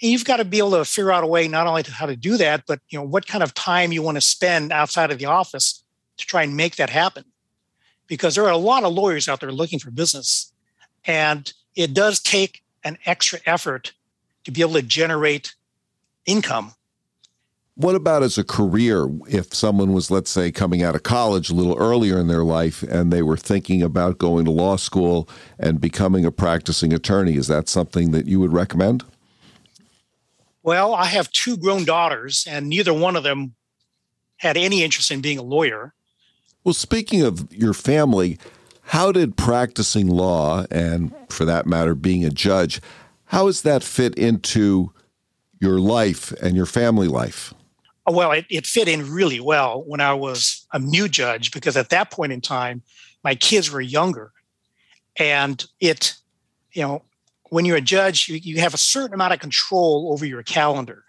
and 0.01 0.11
you've 0.11 0.25
got 0.25 0.37
to 0.37 0.45
be 0.45 0.57
able 0.57 0.71
to 0.71 0.85
figure 0.85 1.11
out 1.11 1.23
a 1.23 1.27
way 1.27 1.47
not 1.47 1.67
only 1.67 1.83
to 1.83 1.91
how 1.91 2.05
to 2.05 2.15
do 2.15 2.37
that, 2.37 2.63
but 2.67 2.79
you 2.89 2.97
know 2.97 3.05
what 3.05 3.27
kind 3.27 3.43
of 3.43 3.53
time 3.53 3.91
you 3.91 4.01
want 4.01 4.15
to 4.15 4.21
spend 4.21 4.71
outside 4.71 5.11
of 5.11 5.19
the 5.19 5.25
office 5.25 5.83
to 6.17 6.25
try 6.25 6.43
and 6.43 6.57
make 6.57 6.75
that 6.77 6.89
happen. 6.89 7.23
Because 8.07 8.35
there 8.35 8.43
are 8.43 8.51
a 8.51 8.57
lot 8.57 8.83
of 8.83 8.93
lawyers 8.93 9.29
out 9.29 9.39
there 9.39 9.51
looking 9.51 9.79
for 9.79 9.91
business, 9.91 10.51
and 11.05 11.53
it 11.75 11.93
does 11.93 12.19
take 12.19 12.63
an 12.83 12.97
extra 13.05 13.39
effort 13.45 13.93
to 14.43 14.51
be 14.51 14.61
able 14.61 14.73
to 14.73 14.81
generate 14.81 15.55
income. 16.25 16.73
What 17.75 17.95
about 17.95 18.21
as 18.21 18.37
a 18.37 18.43
career? 18.43 19.09
If 19.27 19.53
someone 19.53 19.93
was, 19.93 20.11
let's 20.11 20.29
say, 20.29 20.51
coming 20.51 20.83
out 20.83 20.93
of 20.93 21.01
college 21.01 21.49
a 21.49 21.55
little 21.55 21.75
earlier 21.77 22.19
in 22.19 22.27
their 22.27 22.43
life 22.43 22.83
and 22.83 23.11
they 23.11 23.23
were 23.23 23.35
thinking 23.35 23.81
about 23.81 24.19
going 24.19 24.45
to 24.45 24.51
law 24.51 24.75
school 24.75 25.27
and 25.57 25.81
becoming 25.81 26.23
a 26.23 26.31
practicing 26.31 26.93
attorney, 26.93 27.35
is 27.35 27.47
that 27.47 27.67
something 27.67 28.11
that 28.11 28.27
you 28.27 28.39
would 28.39 28.53
recommend? 28.53 29.03
Well, 30.61 30.93
I 30.93 31.05
have 31.05 31.31
two 31.31 31.57
grown 31.57 31.83
daughters, 31.83 32.45
and 32.47 32.69
neither 32.69 32.93
one 32.93 33.15
of 33.15 33.23
them 33.23 33.55
had 34.37 34.55
any 34.55 34.83
interest 34.83 35.09
in 35.09 35.21
being 35.21 35.39
a 35.39 35.43
lawyer. 35.43 35.93
Well, 36.63 36.73
speaking 36.73 37.21
of 37.23 37.51
your 37.51 37.73
family, 37.73 38.37
How 38.87 39.11
did 39.11 39.37
practicing 39.37 40.07
law, 40.07 40.65
and 40.69 41.13
for 41.29 41.45
that 41.45 41.65
matter, 41.65 41.95
being 41.95 42.25
a 42.25 42.29
judge, 42.29 42.81
how 43.25 43.45
does 43.45 43.61
that 43.63 43.83
fit 43.83 44.13
into 44.15 44.91
your 45.59 45.79
life 45.79 46.31
and 46.41 46.55
your 46.55 46.65
family 46.65 47.07
life? 47.07 47.53
Well, 48.05 48.31
it, 48.31 48.45
it 48.49 48.65
fit 48.65 48.87
in 48.87 49.11
really 49.11 49.39
well 49.39 49.83
when 49.83 50.01
I 50.01 50.13
was 50.13 50.67
a 50.73 50.79
new 50.79 51.07
judge 51.07 51.51
because 51.51 51.77
at 51.77 51.89
that 51.89 52.11
point 52.11 52.33
in 52.33 52.41
time, 52.41 52.81
my 53.23 53.35
kids 53.35 53.71
were 53.71 53.81
younger. 53.81 54.33
And 55.15 55.63
it, 55.79 56.15
you 56.73 56.81
know, 56.81 57.03
when 57.49 57.65
you're 57.65 57.77
a 57.77 57.81
judge, 57.81 58.27
you, 58.27 58.35
you 58.35 58.59
have 58.59 58.73
a 58.73 58.77
certain 58.77 59.13
amount 59.13 59.33
of 59.33 59.39
control 59.39 60.09
over 60.11 60.25
your 60.25 60.43
calendar. 60.43 61.05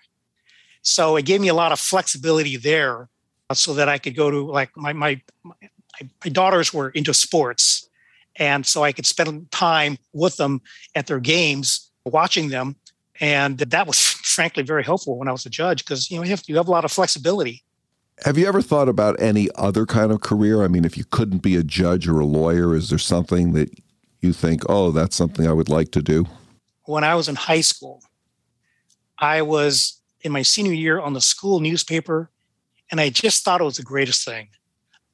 So 0.83 1.17
it 1.17 1.25
gave 1.25 1.41
me 1.41 1.49
a 1.49 1.55
lot 1.55 1.73
of 1.73 1.81
flexibility 1.81 2.57
there 2.57 3.09
uh, 3.51 3.55
so 3.55 3.75
that 3.75 3.89
I 3.89 3.99
could 3.99 4.15
go 4.15 4.31
to 4.31 4.47
like 4.47 4.71
my, 4.77 4.93
my, 4.93 5.21
my, 5.43 5.55
my 6.01 6.31
daughters 6.31 6.73
were 6.73 6.91
into 6.91 7.15
sports. 7.15 7.89
And 8.37 8.67
so 8.67 8.85
I 8.85 8.93
could 8.93 9.07
spend 9.07 9.51
time 9.51 9.97
with 10.13 10.37
them 10.37 10.61
at 10.95 11.07
their 11.07 11.21
games, 11.21 11.91
watching 12.05 12.51
them. 12.51 12.77
And 13.21 13.59
that 13.59 13.87
was 13.87 14.00
frankly 14.00 14.62
very 14.62 14.85
helpful 14.85 15.18
when 15.18 15.28
I 15.28 15.33
was 15.33 15.47
a 15.47 15.50
judge 15.50 15.85
because 15.85 16.11
you 16.11 16.16
know 16.16 16.25
you 16.25 16.30
have 16.30 16.42
you 16.47 16.56
have 16.56 16.68
a 16.68 16.71
lot 16.71 16.85
of 16.85 16.92
flexibility. 16.92 17.62
Have 18.25 18.38
you 18.38 18.47
ever 18.47 18.62
thought 18.62 18.88
about 18.88 19.21
any 19.21 19.49
other 19.56 19.87
kind 19.87 20.12
of 20.12 20.21
career? 20.21 20.62
I 20.62 20.68
mean, 20.68 20.85
if 20.85 20.97
you 20.97 21.04
couldn't 21.04 21.38
be 21.38 21.56
a 21.56 21.64
judge 21.64 22.06
or 22.06 22.21
a 22.21 22.25
lawyer, 22.25 22.75
is 22.76 22.88
there 22.88 22.99
something 22.99 23.54
that 23.54 23.71
you 24.21 24.33
think, 24.33 24.62
oh, 24.68 24.92
that's 24.92 25.16
something 25.16 25.49
I 25.49 25.52
would 25.52 25.68
like 25.68 25.90
to 25.92 26.02
do? 26.02 26.26
When 26.85 27.02
I 27.02 27.16
was 27.16 27.28
in 27.28 27.35
high 27.35 27.61
school, 27.61 28.02
I 29.18 29.42
was 29.42 30.00
in 30.21 30.30
my 30.30 30.42
senior 30.42 30.73
year 30.73 31.00
on 31.00 31.12
the 31.12 31.21
school 31.21 31.59
newspaper, 31.59 32.30
and 32.90 33.00
I 33.00 33.11
just 33.11 33.44
thought 33.44 33.61
it 33.61 33.64
was 33.64 33.78
the 33.78 33.83
greatest 33.83 34.25
thing. 34.25 34.49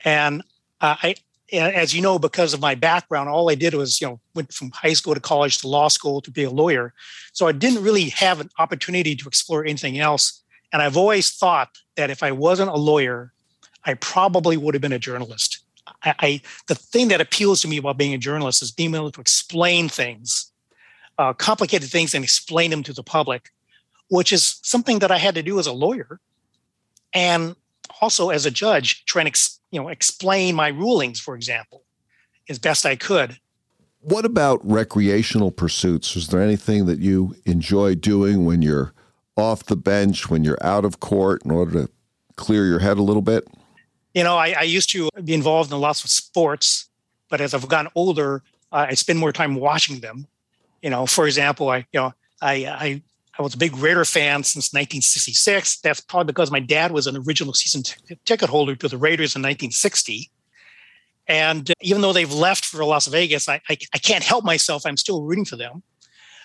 And 0.04 0.42
uh, 0.80 0.96
I, 1.02 1.14
as 1.52 1.94
you 1.94 2.02
know, 2.02 2.18
because 2.18 2.54
of 2.54 2.60
my 2.60 2.74
background, 2.74 3.28
all 3.28 3.50
I 3.50 3.54
did 3.54 3.74
was, 3.74 4.00
you 4.00 4.06
know, 4.06 4.20
went 4.34 4.52
from 4.52 4.70
high 4.70 4.92
school 4.92 5.14
to 5.14 5.20
college 5.20 5.58
to 5.58 5.68
law 5.68 5.88
school 5.88 6.20
to 6.20 6.30
be 6.30 6.44
a 6.44 6.50
lawyer. 6.50 6.92
So 7.32 7.48
I 7.48 7.52
didn't 7.52 7.82
really 7.82 8.10
have 8.10 8.40
an 8.40 8.50
opportunity 8.58 9.16
to 9.16 9.28
explore 9.28 9.64
anything 9.64 9.98
else. 9.98 10.42
And 10.72 10.82
I've 10.82 10.96
always 10.96 11.30
thought 11.30 11.70
that 11.96 12.10
if 12.10 12.22
I 12.22 12.32
wasn't 12.32 12.70
a 12.70 12.76
lawyer, 12.76 13.32
I 13.84 13.94
probably 13.94 14.56
would 14.56 14.74
have 14.74 14.82
been 14.82 14.92
a 14.92 14.98
journalist. 14.98 15.60
I, 16.02 16.14
I 16.18 16.40
the 16.68 16.74
thing 16.74 17.08
that 17.08 17.20
appeals 17.20 17.62
to 17.62 17.68
me 17.68 17.78
about 17.78 17.98
being 17.98 18.14
a 18.14 18.18
journalist 18.18 18.62
is 18.62 18.70
being 18.70 18.94
able 18.94 19.10
to 19.10 19.20
explain 19.20 19.88
things, 19.88 20.52
uh, 21.18 21.32
complicated 21.32 21.90
things, 21.90 22.14
and 22.14 22.22
explain 22.22 22.70
them 22.70 22.82
to 22.84 22.92
the 22.92 23.02
public, 23.02 23.50
which 24.08 24.32
is 24.32 24.60
something 24.62 25.00
that 25.00 25.10
I 25.10 25.18
had 25.18 25.34
to 25.34 25.42
do 25.42 25.58
as 25.58 25.66
a 25.66 25.72
lawyer, 25.72 26.20
and 27.12 27.56
also 28.00 28.30
as 28.30 28.46
a 28.46 28.50
judge, 28.50 29.04
trying 29.04 29.30
to 29.30 29.50
you 29.70 29.80
know 29.80 29.88
explain 29.88 30.54
my 30.54 30.68
rulings 30.68 31.20
for 31.20 31.34
example 31.34 31.82
as 32.48 32.58
best 32.58 32.84
i 32.84 32.96
could. 32.96 33.38
What 34.02 34.24
about 34.24 34.60
recreational 34.64 35.50
pursuits? 35.50 36.16
Is 36.16 36.28
there 36.28 36.40
anything 36.40 36.86
that 36.86 37.00
you 37.00 37.36
enjoy 37.44 37.96
doing 37.96 38.46
when 38.46 38.62
you're 38.62 38.94
off 39.36 39.64
the 39.64 39.76
bench 39.76 40.28
when 40.30 40.42
you're 40.42 40.62
out 40.62 40.84
of 40.84 41.00
court 41.00 41.42
in 41.44 41.50
order 41.50 41.84
to 41.84 41.90
clear 42.36 42.66
your 42.66 42.78
head 42.78 42.98
a 42.98 43.02
little 43.02 43.22
bit? 43.22 43.46
You 44.14 44.24
know 44.24 44.36
i, 44.36 44.54
I 44.58 44.62
used 44.62 44.90
to 44.90 45.08
be 45.22 45.34
involved 45.34 45.72
in 45.72 45.80
lots 45.80 46.02
of 46.04 46.10
sports 46.10 46.88
but 47.28 47.40
as 47.40 47.54
i've 47.54 47.68
gotten 47.68 47.90
older 47.94 48.42
uh, 48.72 48.86
i 48.88 48.94
spend 48.94 49.18
more 49.18 49.32
time 49.32 49.54
watching 49.54 50.00
them. 50.00 50.26
You 50.82 50.90
know 50.90 51.06
for 51.06 51.26
example 51.26 51.68
i 51.68 51.78
you 51.92 52.00
know 52.00 52.14
i 52.42 52.54
i 52.66 53.02
I 53.40 53.42
was 53.42 53.54
a 53.54 53.58
big 53.58 53.74
Raider 53.78 54.04
fan 54.04 54.42
since 54.42 54.70
1966. 54.74 55.80
That's 55.80 56.02
probably 56.02 56.26
because 56.26 56.50
my 56.50 56.60
dad 56.60 56.92
was 56.92 57.06
an 57.06 57.16
original 57.16 57.54
season 57.54 57.82
t- 57.82 58.18
ticket 58.26 58.50
holder 58.50 58.76
to 58.76 58.86
the 58.86 58.98
Raiders 58.98 59.34
in 59.34 59.40
1960. 59.40 60.30
And 61.26 61.70
uh, 61.70 61.74
even 61.80 62.02
though 62.02 62.12
they've 62.12 62.30
left 62.30 62.66
for 62.66 62.84
Las 62.84 63.06
Vegas, 63.06 63.48
I, 63.48 63.62
I, 63.70 63.78
I 63.94 63.98
can't 63.98 64.22
help 64.22 64.44
myself. 64.44 64.84
I'm 64.84 64.98
still 64.98 65.22
rooting 65.22 65.46
for 65.46 65.56
them. 65.56 65.82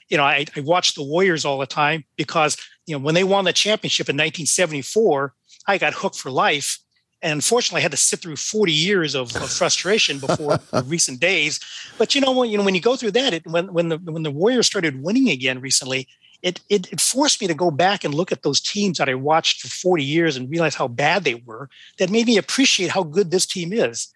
You 0.07 0.15
know, 0.15 0.23
I, 0.23 0.45
I 0.55 0.61
watch 0.61 0.95
the 0.95 1.03
Warriors 1.03 1.43
all 1.43 1.57
the 1.57 1.65
time 1.65 2.05
because, 2.15 2.55
you 2.85 2.97
know, 2.97 3.03
when 3.03 3.13
they 3.13 3.25
won 3.25 3.43
the 3.43 3.51
championship 3.51 4.07
in 4.07 4.15
1974, 4.15 5.33
I 5.67 5.77
got 5.77 5.93
hooked 5.93 6.17
for 6.17 6.31
life. 6.31 6.79
And 7.21 7.33
unfortunately, 7.33 7.79
I 7.79 7.81
had 7.81 7.91
to 7.91 7.97
sit 7.97 8.21
through 8.21 8.37
40 8.37 8.71
years 8.71 9.15
of, 9.15 9.35
of 9.35 9.49
frustration 9.49 10.19
before 10.19 10.59
recent 10.85 11.19
days. 11.19 11.59
But 11.97 12.15
you 12.15 12.21
know, 12.21 12.31
when 12.31 12.49
you 12.49 12.57
know 12.57 12.63
when 12.63 12.75
you 12.75 12.81
go 12.81 12.95
through 12.95 13.11
that, 13.11 13.33
it, 13.33 13.45
when 13.47 13.73
when 13.73 13.89
the 13.89 13.97
when 13.97 14.23
the 14.23 14.31
Warriors 14.31 14.67
started 14.67 15.01
winning 15.01 15.29
again 15.29 15.59
recently, 15.59 16.07
it, 16.45 16.61
it, 16.69 16.93
it 16.93 17.01
forced 17.01 17.41
me 17.41 17.47
to 17.47 17.55
go 17.55 17.71
back 17.71 18.03
and 18.03 18.13
look 18.13 18.31
at 18.31 18.43
those 18.43 18.61
teams 18.61 18.99
that 18.99 19.09
I 19.09 19.15
watched 19.15 19.61
for 19.61 19.67
40 19.67 20.03
years 20.03 20.37
and 20.37 20.47
realize 20.47 20.75
how 20.75 20.87
bad 20.87 21.23
they 21.23 21.33
were. 21.33 21.71
That 21.97 22.11
made 22.11 22.27
me 22.27 22.37
appreciate 22.37 22.91
how 22.91 23.01
good 23.01 23.31
this 23.31 23.47
team 23.47 23.73
is. 23.73 24.13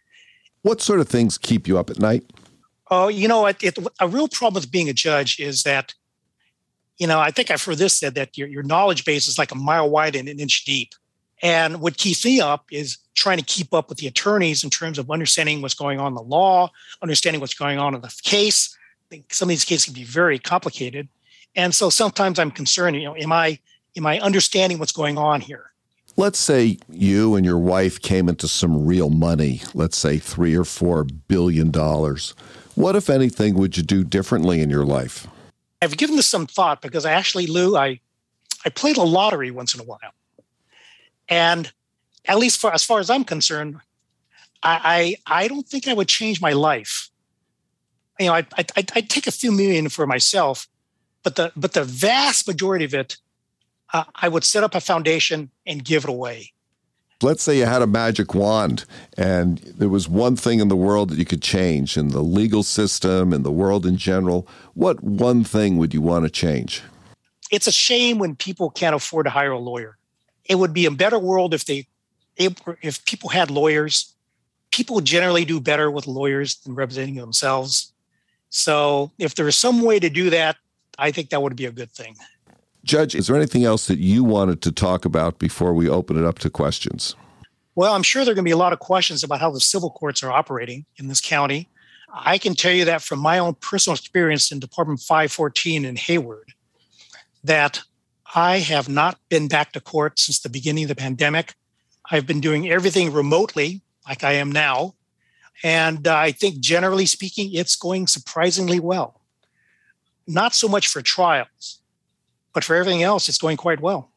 What 0.61 0.79
sort 0.79 0.99
of 0.99 1.09
things 1.09 1.39
keep 1.39 1.67
you 1.67 1.79
up 1.79 1.89
at 1.89 1.97
night? 1.97 2.23
Oh, 2.91 3.07
you 3.07 3.27
know, 3.27 3.47
it, 3.47 3.63
it, 3.63 3.79
a 3.99 4.07
real 4.07 4.27
problem 4.27 4.61
with 4.61 4.71
being 4.71 4.89
a 4.89 4.93
judge 4.93 5.39
is 5.39 5.63
that, 5.63 5.95
you 6.99 7.07
know, 7.07 7.19
I 7.19 7.31
think 7.31 7.49
I've 7.49 7.63
heard 7.63 7.79
this 7.79 7.95
said 7.95 8.13
that 8.13 8.37
your, 8.37 8.47
your 8.47 8.63
knowledge 8.63 9.05
base 9.05 9.27
is 9.27 9.39
like 9.39 9.51
a 9.51 9.57
mile 9.57 9.89
wide 9.89 10.15
and 10.15 10.29
an 10.29 10.39
inch 10.39 10.65
deep. 10.65 10.93
And 11.41 11.81
what 11.81 11.97
keeps 11.97 12.23
me 12.23 12.39
up 12.39 12.65
is 12.71 12.99
trying 13.15 13.39
to 13.39 13.43
keep 13.43 13.73
up 13.73 13.89
with 13.89 13.97
the 13.97 14.07
attorneys 14.07 14.63
in 14.63 14.69
terms 14.69 14.99
of 14.99 15.09
understanding 15.09 15.63
what's 15.63 15.73
going 15.73 15.99
on 15.99 16.09
in 16.09 16.15
the 16.15 16.21
law, 16.21 16.69
understanding 17.01 17.39
what's 17.41 17.55
going 17.55 17.79
on 17.79 17.95
in 17.95 18.01
the 18.01 18.15
case. 18.21 18.77
I 19.07 19.15
think 19.15 19.33
some 19.33 19.47
of 19.47 19.49
these 19.49 19.65
cases 19.65 19.85
can 19.85 19.95
be 19.95 20.03
very 20.03 20.37
complicated. 20.37 21.07
And 21.59 21.75
so 21.75 21.89
sometimes 21.89 22.39
I'm 22.39 22.51
concerned, 22.51 22.95
you 22.95 23.03
know, 23.03 23.17
am 23.17 23.33
I 23.33 23.59
am 23.97 24.05
I 24.05 24.17
understanding 24.21 24.79
what's 24.79 24.93
going 24.93 25.17
on 25.17 25.41
here? 25.41 25.71
Let's 26.15 26.39
say 26.39 26.77
you 26.89 27.35
and 27.35 27.45
your 27.45 27.57
wife 27.57 28.01
came 28.01 28.29
into 28.29 28.47
some 28.47 28.85
real 28.85 29.09
money, 29.09 29.61
let's 29.73 29.97
say 29.97 30.19
3 30.19 30.55
or 30.55 30.63
4 30.63 31.03
billion 31.03 31.69
dollars. 31.69 32.33
What 32.75 32.95
if 32.95 33.09
anything 33.09 33.55
would 33.55 33.75
you 33.75 33.83
do 33.83 34.05
differently 34.05 34.61
in 34.61 34.69
your 34.69 34.85
life? 34.85 35.27
I've 35.81 35.97
given 35.97 36.15
this 36.15 36.27
some 36.27 36.47
thought 36.47 36.81
because 36.81 37.05
I 37.05 37.11
actually 37.11 37.47
Lou 37.47 37.75
I 37.75 37.99
I 38.63 38.69
played 38.69 38.95
the 38.95 39.03
lottery 39.03 39.51
once 39.51 39.75
in 39.75 39.81
a 39.81 39.83
while. 39.83 40.13
And 41.27 41.69
at 42.23 42.37
least 42.37 42.61
for 42.61 42.73
as 42.73 42.85
far 42.85 43.01
as 43.01 43.09
I'm 43.09 43.25
concerned, 43.25 43.75
I 44.63 45.17
I, 45.27 45.41
I 45.41 45.47
don't 45.49 45.67
think 45.67 45.89
I 45.89 45.93
would 45.93 46.07
change 46.07 46.39
my 46.39 46.53
life. 46.53 47.09
You 48.17 48.27
know, 48.27 48.35
I 48.35 48.47
I 48.57 48.65
I'd 48.95 49.09
take 49.09 49.27
a 49.27 49.31
few 49.31 49.51
million 49.51 49.89
for 49.89 50.07
myself, 50.07 50.65
but 51.23 51.35
the 51.35 51.51
but 51.55 51.73
the 51.73 51.83
vast 51.83 52.47
majority 52.47 52.85
of 52.85 52.93
it, 52.93 53.17
uh, 53.93 54.05
I 54.15 54.29
would 54.29 54.43
set 54.43 54.63
up 54.63 54.75
a 54.75 54.81
foundation 54.81 55.51
and 55.65 55.83
give 55.83 56.03
it 56.03 56.09
away. 56.09 56.53
Let's 57.21 57.43
say 57.43 57.57
you 57.57 57.65
had 57.65 57.81
a 57.81 57.87
magic 57.87 58.33
wand 58.33 58.85
and 59.17 59.57
there 59.57 59.89
was 59.89 60.07
one 60.07 60.37
thing 60.37 60.59
in 60.59 60.69
the 60.69 60.75
world 60.77 61.09
that 61.09 61.17
you 61.17 61.25
could 61.25 61.41
change 61.41 61.97
in 61.97 62.09
the 62.09 62.21
legal 62.23 62.63
system 62.63 63.33
and 63.33 63.43
the 63.43 63.51
world 63.51 63.85
in 63.85 63.97
general. 63.97 64.47
What 64.73 65.03
one 65.03 65.43
thing 65.43 65.77
would 65.77 65.93
you 65.93 66.01
want 66.01 66.23
to 66.23 66.29
change? 66.29 66.81
It's 67.51 67.67
a 67.67 67.73
shame 67.73 68.19
when 68.19 68.37
people 68.37 68.69
can't 68.69 68.95
afford 68.95 69.25
to 69.25 69.31
hire 69.31 69.51
a 69.51 69.59
lawyer. 69.59 69.97
It 70.45 70.55
would 70.55 70.73
be 70.73 70.85
a 70.85 70.91
better 70.91 71.19
world 71.19 71.53
if 71.53 71.65
they 71.65 71.87
if 72.37 73.03
people 73.03 73.29
had 73.29 73.51
lawyers. 73.51 74.13
People 74.71 75.01
generally 75.01 75.43
do 75.43 75.59
better 75.59 75.91
with 75.91 76.07
lawyers 76.07 76.55
than 76.55 76.73
representing 76.73 77.15
themselves. 77.15 77.91
So 78.49 79.11
if 79.17 79.35
there 79.35 79.47
is 79.47 79.57
some 79.57 79.81
way 79.81 79.99
to 79.99 80.09
do 80.09 80.29
that, 80.29 80.55
I 80.99 81.11
think 81.11 81.29
that 81.29 81.41
would 81.41 81.55
be 81.55 81.65
a 81.65 81.71
good 81.71 81.91
thing. 81.91 82.15
Judge, 82.83 83.15
is 83.15 83.27
there 83.27 83.35
anything 83.35 83.63
else 83.63 83.87
that 83.87 83.99
you 83.99 84.23
wanted 84.23 84.61
to 84.61 84.71
talk 84.71 85.05
about 85.05 85.39
before 85.39 85.73
we 85.73 85.89
open 85.89 86.17
it 86.17 86.25
up 86.25 86.39
to 86.39 86.49
questions? 86.49 87.15
Well, 87.75 87.93
I'm 87.93 88.03
sure 88.03 88.25
there 88.25 88.31
are 88.31 88.35
going 88.35 88.45
to 88.45 88.49
be 88.49 88.53
a 88.53 88.57
lot 88.57 88.73
of 88.73 88.79
questions 88.79 89.23
about 89.23 89.39
how 89.39 89.51
the 89.51 89.59
civil 89.59 89.89
courts 89.89 90.23
are 90.23 90.31
operating 90.31 90.85
in 90.97 91.07
this 91.07 91.21
county. 91.21 91.69
I 92.13 92.37
can 92.37 92.55
tell 92.55 92.73
you 92.73 92.85
that 92.85 93.01
from 93.01 93.19
my 93.19 93.39
own 93.39 93.55
personal 93.55 93.95
experience 93.95 94.51
in 94.51 94.59
Department 94.59 94.99
514 95.01 95.85
in 95.85 95.95
Hayward, 95.95 96.53
that 97.43 97.81
I 98.35 98.59
have 98.59 98.89
not 98.89 99.19
been 99.29 99.47
back 99.47 99.71
to 99.73 99.81
court 99.81 100.19
since 100.19 100.39
the 100.39 100.49
beginning 100.49 100.85
of 100.85 100.89
the 100.89 100.95
pandemic. 100.95 101.53
I've 102.09 102.25
been 102.25 102.41
doing 102.41 102.69
everything 102.69 103.13
remotely, 103.13 103.81
like 104.07 104.23
I 104.23 104.33
am 104.33 104.51
now. 104.51 104.95
And 105.63 106.07
I 106.07 106.31
think 106.31 106.59
generally 106.59 107.05
speaking, 107.05 107.53
it's 107.53 107.75
going 107.75 108.07
surprisingly 108.07 108.79
well 108.79 109.18
not 110.29 110.53
so 110.53 110.67
much 110.67 110.87
for 110.87 111.01
trials, 111.01 111.79
but 112.53 112.63
for 112.63 112.75
everything 112.75 113.03
else, 113.03 113.27
it's 113.27 113.37
going 113.37 113.57
quite 113.57 113.81
well. 113.81 114.11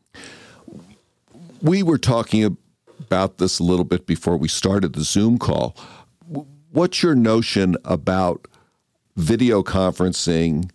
We 1.62 1.83
were 1.83 1.99
talking 1.99 2.57
about 2.99 3.38
this 3.38 3.59
a 3.59 3.62
little 3.62 3.85
bit 3.85 4.07
before 4.07 4.37
we 4.37 4.49
started 4.49 4.92
the 4.92 5.02
Zoom 5.02 5.38
call. 5.38 5.76
What's 6.71 7.02
your 7.02 7.14
notion 7.14 7.76
about 7.85 8.47
video 9.16 9.62
conferencing 9.62 10.71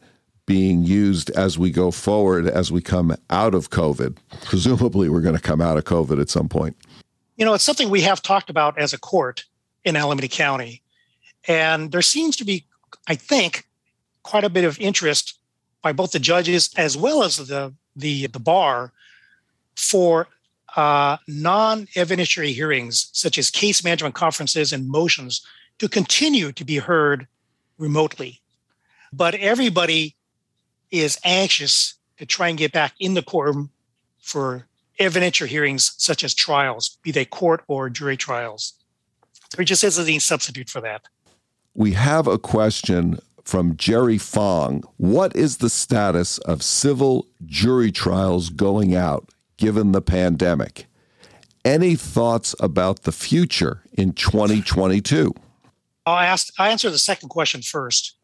being 0.46 0.84
used 0.84 1.30
as 1.32 1.58
we 1.58 1.72
go 1.72 1.92
forward, 1.92 2.48
as 2.48 2.72
we 2.72 2.82
come 2.82 3.16
out 3.30 3.54
of 3.54 3.70
COVID? 3.70 4.18
Presumably, 4.44 5.10
we're 5.10 5.22
going 5.22 5.36
to 5.36 5.42
come 5.42 5.62
out 5.62 5.78
of 5.78 5.84
COVID 5.84 6.22
at 6.22 6.30
some 6.30 6.48
point. 6.48 6.76
You 7.36 7.46
know, 7.46 7.54
it's 7.54 7.64
something 7.64 7.90
we 7.90 8.02
have 8.02 8.22
talked 8.22 8.50
about 8.50 8.78
as 8.80 8.94
a 8.94 8.98
court 8.98 9.46
in 9.84 9.96
Alameda 9.96 10.28
County. 10.28 10.82
And 11.48 11.92
there 11.92 12.02
seems 12.02 12.36
to 12.38 12.46
be, 12.46 12.66
I 13.08 13.16
think, 13.16 13.67
quite 14.28 14.44
a 14.44 14.50
bit 14.50 14.66
of 14.66 14.78
interest 14.80 15.40
by 15.82 15.94
both 15.94 16.12
the 16.12 16.20
judges 16.20 16.70
as 16.76 16.98
well 16.98 17.24
as 17.24 17.38
the 17.38 17.74
the, 17.96 18.28
the 18.28 18.40
bar 18.40 18.92
for 19.76 20.28
uh, 20.76 21.18
non-evidentiary 21.28 22.54
hearings 22.54 23.10
such 23.14 23.40
as 23.40 23.50
case 23.50 23.84
management 23.84 24.14
conferences 24.14 24.72
and 24.72 24.88
motions 24.88 25.42
to 25.80 25.88
continue 25.88 26.52
to 26.52 26.64
be 26.64 26.78
heard 26.78 27.28
remotely. 27.80 28.42
But 29.12 29.34
everybody 29.36 30.16
is 30.92 31.18
anxious 31.24 31.96
to 32.18 32.26
try 32.26 32.50
and 32.50 32.58
get 32.58 32.72
back 32.72 32.94
in 33.00 33.16
the 33.16 33.24
courtroom 33.24 33.72
for 34.20 34.68
evidentiary 35.00 35.48
hearings 35.48 35.94
such 35.98 36.24
as 36.24 36.36
trials, 36.36 36.98
be 37.02 37.12
they 37.12 37.26
court 37.26 37.64
or 37.68 37.90
jury 37.90 38.18
trials. 38.18 38.74
There 39.56 39.66
just 39.66 39.84
isn't 39.84 40.04
any 40.04 40.20
substitute 40.20 40.70
for 40.70 40.82
that. 40.82 41.02
We 41.74 41.94
have 41.94 42.28
a 42.28 42.38
question 42.38 43.20
from 43.48 43.78
Jerry 43.78 44.18
Fong. 44.18 44.84
What 44.98 45.34
is 45.36 45.58
the 45.58 45.70
status 45.70 46.38
of 46.40 46.62
civil 46.62 47.28
jury 47.46 47.94
trials 47.94 48.50
going 48.50 48.94
out 48.94 49.30
given 49.56 49.94
the 49.94 50.02
pandemic? 50.02 50.86
Any 51.64 51.96
thoughts 51.96 52.54
about 52.60 53.04
the 53.04 53.12
future 53.14 53.84
in 53.94 54.12
2022? 54.14 55.34
I'll 56.06 56.20
ask 56.20 56.54
I 56.60 56.70
answer 56.70 56.90
the 56.90 57.00
second 57.00 57.30
question 57.30 57.62
first. 57.62 58.16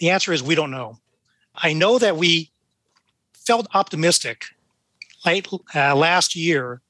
The 0.00 0.10
answer 0.10 0.32
is 0.32 0.42
we 0.42 0.56
don't 0.56 0.70
know. 0.70 0.98
I 1.54 1.72
know 1.72 1.98
that 1.98 2.16
we 2.16 2.50
felt 3.34 3.68
optimistic 3.74 4.44
late 5.24 5.48
uh, 5.74 5.94
last 5.94 6.34
year 6.34 6.80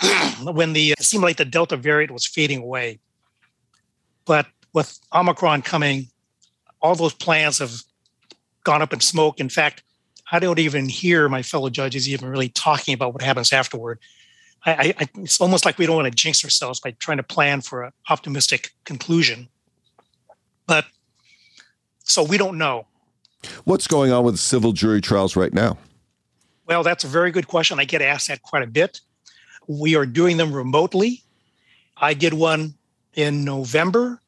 when 0.42 0.72
the 0.72 0.92
it 0.92 1.02
seemed 1.02 1.24
like 1.24 1.36
the 1.36 1.44
Delta 1.44 1.76
variant 1.76 2.12
was 2.12 2.26
fading 2.26 2.62
away. 2.62 2.98
But 4.24 4.46
with 4.72 4.98
Omicron 5.14 5.62
coming, 5.62 6.08
all 6.80 6.94
those 6.94 7.14
plans 7.14 7.58
have 7.58 7.72
gone 8.64 8.82
up 8.82 8.92
in 8.92 9.00
smoke. 9.00 9.40
In 9.40 9.48
fact, 9.48 9.82
I 10.30 10.38
don't 10.38 10.58
even 10.58 10.88
hear 10.88 11.28
my 11.28 11.42
fellow 11.42 11.70
judges 11.70 12.08
even 12.08 12.28
really 12.28 12.50
talking 12.50 12.94
about 12.94 13.12
what 13.14 13.22
happens 13.22 13.52
afterward. 13.52 13.98
I, 14.66 14.94
I, 14.98 15.08
it's 15.16 15.40
almost 15.40 15.64
like 15.64 15.78
we 15.78 15.86
don't 15.86 15.96
want 15.96 16.06
to 16.06 16.10
jinx 16.14 16.44
ourselves 16.44 16.80
by 16.80 16.90
trying 16.92 17.16
to 17.18 17.22
plan 17.22 17.60
for 17.60 17.84
an 17.84 17.92
optimistic 18.10 18.72
conclusion. 18.84 19.48
But 20.66 20.84
so 22.04 22.22
we 22.22 22.36
don't 22.36 22.58
know. 22.58 22.86
What's 23.64 23.86
going 23.86 24.12
on 24.12 24.24
with 24.24 24.38
civil 24.38 24.72
jury 24.72 25.00
trials 25.00 25.36
right 25.36 25.52
now? 25.52 25.78
Well, 26.66 26.82
that's 26.82 27.04
a 27.04 27.08
very 27.08 27.30
good 27.30 27.48
question. 27.48 27.80
I 27.80 27.84
get 27.84 28.02
asked 28.02 28.28
that 28.28 28.42
quite 28.42 28.62
a 28.62 28.66
bit. 28.66 29.00
We 29.66 29.96
are 29.96 30.04
doing 30.04 30.36
them 30.36 30.52
remotely. 30.52 31.22
I 31.96 32.14
did 32.14 32.34
one 32.34 32.74
in 33.14 33.44
November. 33.44 34.20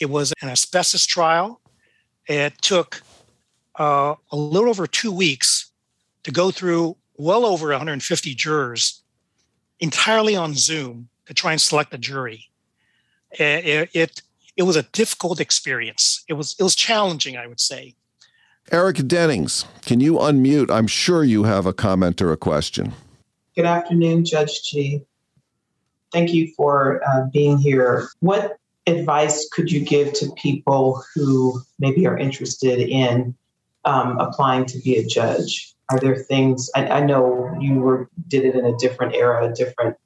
It 0.00 0.10
was 0.10 0.32
an 0.42 0.48
asbestos 0.48 1.06
trial. 1.06 1.60
It 2.26 2.60
took 2.60 3.02
uh, 3.78 4.14
a 4.30 4.36
little 4.36 4.68
over 4.68 4.86
two 4.86 5.12
weeks 5.12 5.70
to 6.24 6.30
go 6.30 6.50
through 6.50 6.96
well 7.16 7.44
over 7.44 7.68
150 7.68 8.34
jurors 8.34 9.02
entirely 9.80 10.36
on 10.36 10.54
Zoom 10.54 11.08
to 11.26 11.34
try 11.34 11.52
and 11.52 11.60
select 11.60 11.92
a 11.94 11.98
jury. 11.98 12.48
It, 13.32 13.90
it, 13.92 14.22
it 14.56 14.62
was 14.62 14.76
a 14.76 14.82
difficult 14.84 15.40
experience. 15.40 16.24
It 16.28 16.34
was 16.34 16.54
it 16.58 16.62
was 16.62 16.74
challenging, 16.74 17.36
I 17.36 17.46
would 17.46 17.60
say. 17.60 17.94
Eric 18.70 19.06
Dennings, 19.08 19.64
can 19.84 20.00
you 20.00 20.14
unmute? 20.14 20.70
I'm 20.70 20.86
sure 20.86 21.24
you 21.24 21.44
have 21.44 21.66
a 21.66 21.72
comment 21.72 22.22
or 22.22 22.32
a 22.32 22.36
question. 22.36 22.92
Good 23.56 23.64
afternoon, 23.64 24.24
Judge 24.24 24.62
Gee. 24.62 25.04
Thank 26.12 26.32
you 26.32 26.52
for 26.56 27.02
uh, 27.08 27.26
being 27.32 27.58
here. 27.58 28.08
What 28.20 28.56
advice 28.86 29.48
could 29.52 29.70
you 29.70 29.80
give 29.80 30.12
to 30.14 30.32
people 30.36 31.02
who 31.14 31.60
maybe 31.78 32.06
are 32.06 32.18
interested 32.18 32.80
in 32.80 33.34
um, 33.84 34.18
applying 34.18 34.66
to 34.66 34.78
be 34.78 34.96
a 34.96 35.04
judge? 35.04 35.74
Are 35.90 35.98
there 35.98 36.16
things 36.16 36.70
I, 36.74 36.86
I 36.86 37.04
know 37.04 37.56
you 37.60 37.74
were 37.74 38.08
did 38.28 38.44
it 38.44 38.54
in 38.54 38.64
a 38.64 38.76
different 38.76 39.14
era, 39.14 39.50
a 39.50 39.52
different 39.52 39.96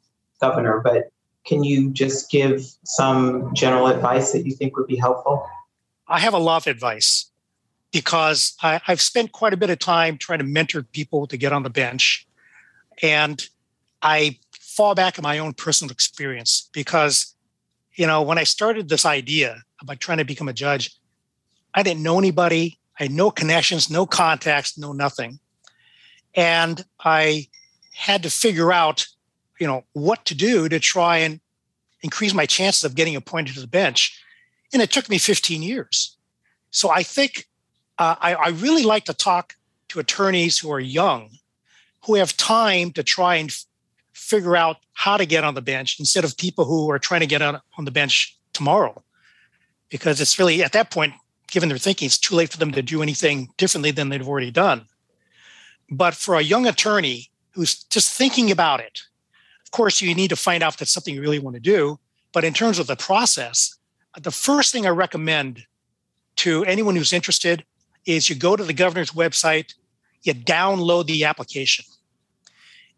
governor, 0.41 0.81
but 0.83 1.11
can 1.47 1.63
you 1.63 1.91
just 1.91 2.31
give 2.31 2.67
some 2.85 3.55
general 3.55 3.87
advice 3.87 4.33
that 4.33 4.45
you 4.45 4.53
think 4.53 4.77
would 4.77 4.89
be 4.89 4.97
helpful? 4.97 5.47
I 6.09 6.19
have 6.21 6.35
a 6.35 6.39
lot 6.39 6.67
of 6.67 6.71
advice 6.71 7.31
because 7.93 8.57
I, 8.63 8.81
have 8.85 9.01
spent 9.01 9.33
quite 9.33 9.53
a 9.53 9.57
bit 9.57 9.71
of 9.71 9.79
time 9.79 10.19
trying 10.19 10.41
to 10.41 10.45
mentor 10.45 10.83
people 10.83 11.27
to 11.29 11.37
get 11.37 11.53
on 11.53 11.63
the 11.63 11.71
bench. 11.71 12.27
And 13.03 13.49
I 14.03 14.39
fall 14.61 14.95
back 14.95 15.19
on 15.19 15.23
my 15.23 15.39
own 15.39 15.55
personal 15.55 15.93
experience 15.93 16.69
because, 16.73 17.35
you 17.97 18.07
know, 18.07 18.23
when 18.23 18.39
I 18.39 18.45
started 18.45 18.89
this 18.89 19.05
idea 19.05 19.63
about 19.81 20.01
trying 20.01 20.19
to 20.19 20.25
become 20.25 20.49
a 20.49 20.53
judge, 20.53 20.95
I 21.75 21.83
didn't 21.83 22.03
know 22.03 22.19
anybody. 22.19 22.79
I 22.99 23.05
had 23.05 23.13
no 23.13 23.31
connections, 23.31 23.91
no 23.91 24.07
contacts, 24.07 24.79
no 24.79 24.93
nothing. 24.93 25.41
And 26.35 26.85
I 27.05 27.49
had 27.95 28.23
to 28.23 28.31
figure 28.31 28.73
out, 28.73 29.07
you 29.59 29.67
know, 29.67 29.85
what 29.93 30.25
to 30.27 30.35
do 30.35 30.69
to 30.69 30.79
try 30.79 31.19
and 31.19 31.41
increase 32.03 32.35
my 32.35 32.47
chances 32.47 32.85
of 32.85 32.95
getting 32.95 33.17
appointed 33.17 33.55
to 33.55 33.61
the 33.61 33.67
bench. 33.67 34.23
And 34.73 34.83
it 34.83 34.91
took 34.91 35.09
me 35.09 35.19
15 35.19 35.63
years. 35.63 36.17
So 36.71 36.91
I 36.91 37.03
think 37.03 37.47
uh, 37.99 38.17
I, 38.21 38.35
I 38.35 38.49
really 38.49 38.83
like 38.83 39.07
to 39.07 39.15
talk 39.15 39.55
to 39.89 40.01
attorneys 40.01 40.59
who 40.59 40.71
are 40.71 40.81
young, 40.81 41.31
who 42.05 42.17
have 42.17 42.37
time 42.37 42.93
to 42.93 43.03
try 43.03 43.37
and 43.37 43.51
figure 44.17 44.57
out 44.57 44.79
how 44.95 45.17
to 45.17 45.27
get 45.27 45.45
on 45.45 45.55
the 45.55 45.63
bench 45.63 46.01
instead 46.01 46.25
of 46.25 46.37
people 46.37 46.65
who 46.65 46.91
are 46.91 46.99
trying 46.99 47.21
to 47.21 47.27
get 47.27 47.43
on, 47.43 47.61
on 47.77 47.85
the 47.85 47.91
bench 47.91 48.37
tomorrow. 48.53 49.03
Because 49.91 50.21
it's 50.21 50.39
really 50.39 50.65
at 50.65 50.73
that 50.73 50.91
point, 50.91 51.13
given 51.49 51.69
their 51.69 51.79
thinking, 51.79 52.07
it's 52.07 52.19
too 52.19 52.35
late 52.35 52.51
for 52.51 52.59
them 52.59 52.73
to 52.73 52.83
do 52.83 53.03
anything 53.03 53.51
differently 53.57 53.91
than 53.91 54.09
they've 54.09 54.27
already 54.27 54.51
done. 54.51 54.87
But 55.91 56.15
for 56.15 56.35
a 56.35 56.41
young 56.41 56.67
attorney 56.67 57.31
who's 57.53 57.85
just 57.85 58.13
thinking 58.13 58.51
about 58.51 58.81
it, 58.81 59.03
of 59.65 59.71
course, 59.71 60.01
you 60.01 60.15
need 60.15 60.31
to 60.31 60.37
find 60.37 60.63
out 60.63 60.75
if 60.75 60.83
it's 60.83 60.93
something 60.93 61.15
you 61.15 61.21
really 61.21 61.39
want 61.39 61.55
to 61.55 61.61
do. 61.61 61.99
But 62.33 62.45
in 62.45 62.55
terms 62.55 62.79
of 62.79 62.87
the 62.87 62.97
process, 62.97 63.77
the 64.19 64.31
first 64.31 64.73
thing 64.73 64.87
I 64.87 64.91
recommend 64.91 65.67
to 66.37 66.65
anyone 66.65 66.97
who's 66.97 67.13
interested 67.13 67.65
is 68.07 68.29
you 68.29 68.35
go 68.35 68.57
to 68.57 68.65
the 68.65 68.73
governor's 68.73 69.11
website, 69.11 69.75
you 70.23 70.35
download 70.35 71.07
the 71.07 71.25
application, 71.25 71.85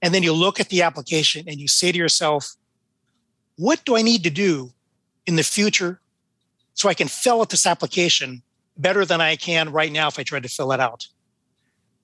and 0.03 0.15
then 0.15 0.23
you 0.23 0.33
look 0.33 0.61
at 0.61 0.69
the 0.69 0.83
application 0.83 1.45
and 1.49 1.59
you 1.59 1.69
say 1.69 1.93
to 1.93 1.99
yourself, 1.99 2.55
what 3.57 3.85
do 3.85 3.97
I 3.97 4.03
need 4.03 4.23
to 4.25 4.31
do 4.31 4.73
in 5.27 5.37
the 5.37 5.43
future 5.43 6.01
so 6.75 6.89
I 6.89 6.95
can 6.95 7.09
fill 7.09 7.41
out 7.41 7.51
this 7.51 7.67
application 7.67 8.43
better 8.77 9.05
than 9.05 9.21
I 9.21 9.35
can 9.37 9.71
right 9.71 9.91
now 9.91 10.07
if 10.09 10.19
I 10.19 10.23
tried 10.23 10.45
to 10.45 10.49
fill 10.49 10.73
it 10.73 10.81
out? 10.81 11.09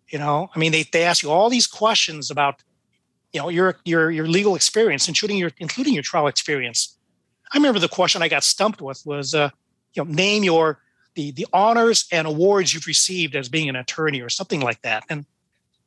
You 0.08 0.18
know, 0.18 0.50
I 0.54 0.58
mean, 0.58 0.72
they, 0.72 0.82
they 0.82 1.04
ask 1.04 1.22
you 1.22 1.30
all 1.30 1.48
these 1.48 1.66
questions 1.66 2.30
about, 2.30 2.62
you 3.32 3.40
know, 3.40 3.48
your 3.48 3.76
your 3.84 4.10
your 4.10 4.28
legal 4.28 4.54
experience, 4.54 5.08
including 5.08 5.38
your 5.38 5.50
including 5.58 5.94
your 5.94 6.02
trial 6.02 6.26
experience. 6.26 6.96
I 7.52 7.56
remember 7.56 7.78
the 7.78 7.88
question 7.88 8.22
I 8.22 8.28
got 8.28 8.44
stumped 8.44 8.80
with 8.80 9.02
was, 9.04 9.34
uh, 9.34 9.50
you 9.94 10.04
know, 10.04 10.10
name 10.12 10.44
your 10.44 10.80
the 11.14 11.30
the 11.32 11.46
honors 11.52 12.06
and 12.12 12.26
awards 12.26 12.74
you've 12.74 12.86
received 12.86 13.34
as 13.34 13.48
being 13.48 13.68
an 13.68 13.76
attorney 13.76 14.20
or 14.20 14.28
something 14.28 14.60
like 14.60 14.82
that. 14.82 15.04
And 15.08 15.24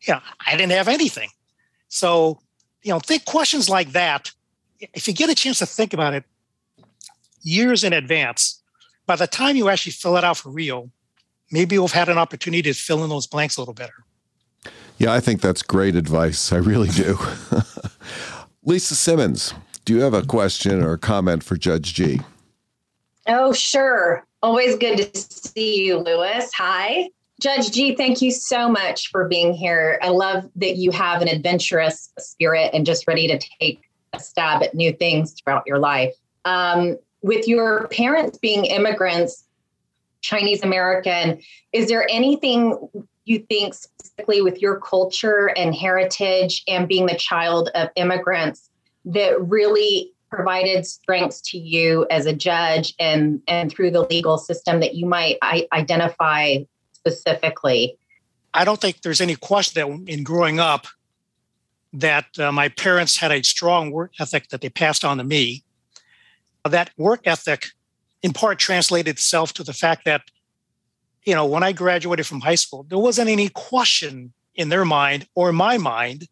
yeah, 0.08 0.22
I 0.46 0.58
didn't 0.58 0.72
have 0.72 0.88
anything. 0.88 1.30
So, 1.90 2.40
you 2.84 2.92
know, 2.92 3.00
think 3.00 3.26
questions 3.26 3.70
like 3.70 3.92
that. 3.92 4.32
If 4.80 5.08
you 5.08 5.14
get 5.14 5.30
a 5.30 5.36
chance 5.36 5.60
to 5.60 5.66
think 5.66 5.94
about 5.94 6.14
it 6.14 6.24
years 7.42 7.84
in 7.84 7.94
advance, 7.94 8.62
by 9.06 9.16
the 9.16 9.28
time 9.28 9.56
you 9.56 9.70
actually 9.70 9.94
fill 9.94 10.18
it 10.18 10.24
out 10.24 10.38
for 10.38 10.50
real, 10.50 10.92
maybe 11.52 11.76
you'll 11.76 11.88
have 11.88 12.08
had 12.08 12.10
an 12.10 12.18
opportunity 12.18 12.62
to 12.62 12.74
fill 12.74 13.04
in 13.04 13.10
those 13.10 13.28
blanks 13.28 13.58
a 13.58 13.62
little 13.62 13.74
better. 13.74 13.94
Yeah, 14.98 15.14
I 15.14 15.20
think 15.20 15.42
that's 15.42 15.62
great 15.62 15.96
advice. 15.96 16.52
I 16.52 16.58
really 16.58 16.90
do. 16.90 17.18
Lisa 18.64 18.96
Simmons, 18.96 19.54
do 19.86 19.94
you 19.96 20.02
have 20.02 20.14
a 20.14 20.24
question 20.24 20.84
or 20.84 20.94
a 20.94 20.98
comment 20.98 21.44
for 21.44 21.56
Judge 21.56 21.94
Gee? 21.94 22.20
Oh, 23.28 23.54
sure. 23.54 24.26
Always 24.42 24.78
good 24.78 25.14
to 25.14 25.20
see 25.20 25.86
you, 25.86 26.00
Lewis. 26.00 26.52
Hi. 26.56 27.10
Judge 27.40 27.72
Gee, 27.72 27.96
thank 27.96 28.22
you 28.22 28.32
so 28.32 28.68
much 28.68 29.10
for 29.10 29.28
being 29.28 29.54
here. 29.54 30.00
I 30.02 30.10
love 30.10 30.50
that 30.56 30.78
you 30.78 30.92
have 30.92 31.22
an 31.22 31.28
adventurous 31.28 32.12
spirit 32.18 32.72
and 32.74 32.86
just 32.86 33.08
ready 33.08 33.28
to 33.28 33.40
take 33.60 33.82
a 34.14 34.20
stab 34.20 34.64
at 34.64 34.74
new 34.74 34.92
things 34.92 35.34
throughout 35.34 35.64
your 35.68 35.78
life. 35.78 36.14
Um, 36.46 36.98
with 37.22 37.48
your 37.48 37.88
parents 37.90 38.40
being 38.40 38.66
immigrants, 38.66 39.46
Chinese 40.22 40.64
American, 40.64 41.40
is 41.74 41.88
there 41.90 42.08
anything 42.10 42.90
you 43.26 43.40
think 43.40 43.76
specifically 43.76 44.42
with 44.42 44.60
your 44.60 44.80
culture 44.80 45.52
and 45.56 45.76
heritage 45.76 46.64
and 46.68 46.88
being 46.88 47.06
the 47.06 47.18
child 47.18 47.70
of 47.76 47.90
immigrants 47.96 48.70
that 49.06 49.40
really 49.40 50.12
provided 50.30 50.86
strengths 50.86 51.40
to 51.42 51.58
you 51.58 52.06
as 52.10 52.26
a 52.26 52.34
judge 52.34 52.94
and 53.00 53.42
and 53.48 53.72
through 53.72 53.92
the 53.92 54.02
legal 54.02 54.38
system 54.38 54.80
that 54.80 54.96
you 54.96 55.06
might 55.06 55.38
I- 55.42 55.68
identify 55.72 56.58
specifically 56.98 57.98
i 58.54 58.64
don't 58.64 58.82
think 58.82 59.02
there's 59.02 59.22
any 59.22 59.36
question 59.36 59.74
that 59.80 60.12
in 60.12 60.24
growing 60.24 60.60
up 60.60 60.88
that 61.94 62.26
uh, 62.40 62.52
my 62.52 62.70
parents 62.70 63.18
had 63.18 63.32
a 63.32 63.42
strong 63.44 63.92
work 63.92 64.12
ethic 64.20 64.50
that 64.50 64.62
they 64.62 64.70
passed 64.70 65.06
on 65.06 65.18
to 65.18 65.24
me 65.24 65.64
that 66.66 66.90
work 66.98 67.22
ethic 67.26 67.68
in 68.22 68.34
part 68.34 68.60
translated 68.60 69.08
itself 69.08 69.54
to 69.54 69.64
the 69.64 69.74
fact 69.74 70.04
that 70.06 70.22
you 71.24 71.34
know 71.34 71.46
when 71.46 71.64
i 71.64 71.72
graduated 71.72 72.26
from 72.26 72.42
high 72.42 72.56
school 72.56 72.84
there 72.90 72.98
wasn't 72.98 73.30
any 73.30 73.50
question 73.50 74.34
in 74.56 74.70
their 74.70 74.86
mind 74.86 75.28
or 75.36 75.52
my 75.52 75.78
mind 75.78 76.28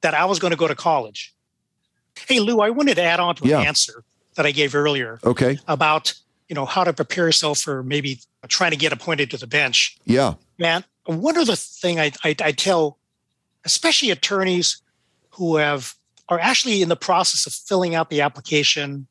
that 0.00 0.14
i 0.14 0.24
was 0.24 0.38
going 0.38 0.50
to 0.50 0.56
go 0.56 0.68
to 0.68 0.74
college 0.74 1.34
Hey, 2.28 2.40
Lou, 2.40 2.60
I 2.60 2.70
wanted 2.70 2.96
to 2.96 3.02
add 3.02 3.20
on 3.20 3.34
to 3.36 3.44
an 3.44 3.66
answer 3.66 4.04
that 4.34 4.46
I 4.46 4.52
gave 4.52 4.74
earlier. 4.74 5.18
Okay. 5.24 5.58
About 5.66 6.14
you 6.50 6.54
know, 6.56 6.66
how 6.66 6.82
to 6.82 6.92
prepare 6.92 7.26
yourself 7.26 7.60
for 7.60 7.84
maybe 7.84 8.18
trying 8.48 8.72
to 8.72 8.76
get 8.76 8.92
appointed 8.92 9.30
to 9.30 9.36
the 9.36 9.46
bench. 9.46 9.96
Yeah. 10.04 10.34
Man, 10.58 10.84
one 11.04 11.38
other 11.38 11.54
thing 11.54 12.00
I, 12.00 12.10
I, 12.24 12.34
I 12.42 12.50
tell, 12.50 12.98
especially 13.64 14.10
attorneys 14.10 14.82
who 15.30 15.56
have 15.56 15.94
are 16.28 16.40
actually 16.40 16.82
in 16.82 16.88
the 16.88 16.96
process 16.96 17.46
of 17.46 17.52
filling 17.52 17.94
out 17.94 18.10
the 18.10 18.20
application, 18.20 19.06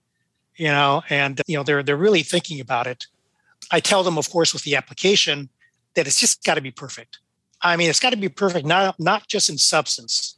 you 0.58 0.68
know, 0.68 1.02
and 1.10 1.42
you 1.48 1.56
know 1.56 1.64
they're 1.64 1.82
they're 1.82 1.96
really 1.96 2.24
thinking 2.24 2.60
about 2.60 2.88
it. 2.88 3.08
I 3.72 3.80
tell 3.80 4.04
them, 4.04 4.18
of 4.18 4.30
course, 4.30 4.52
with 4.52 4.64
the 4.64 4.76
application, 4.76 5.50
that 5.96 6.08
it's 6.08 6.20
just 6.20 6.44
got 6.44 6.56
to 6.56 6.62
be 6.62 6.72
perfect. 6.72 7.20
I 7.62 7.78
mean, 7.78 7.90
it's 7.90 8.00
got 8.02 8.10
to 8.10 8.18
be 8.18 8.28
perfect, 8.28 8.66
not 8.66 9.00
not 9.00 9.30
just 9.30 9.50
in 9.50 9.58
substance, 9.58 10.38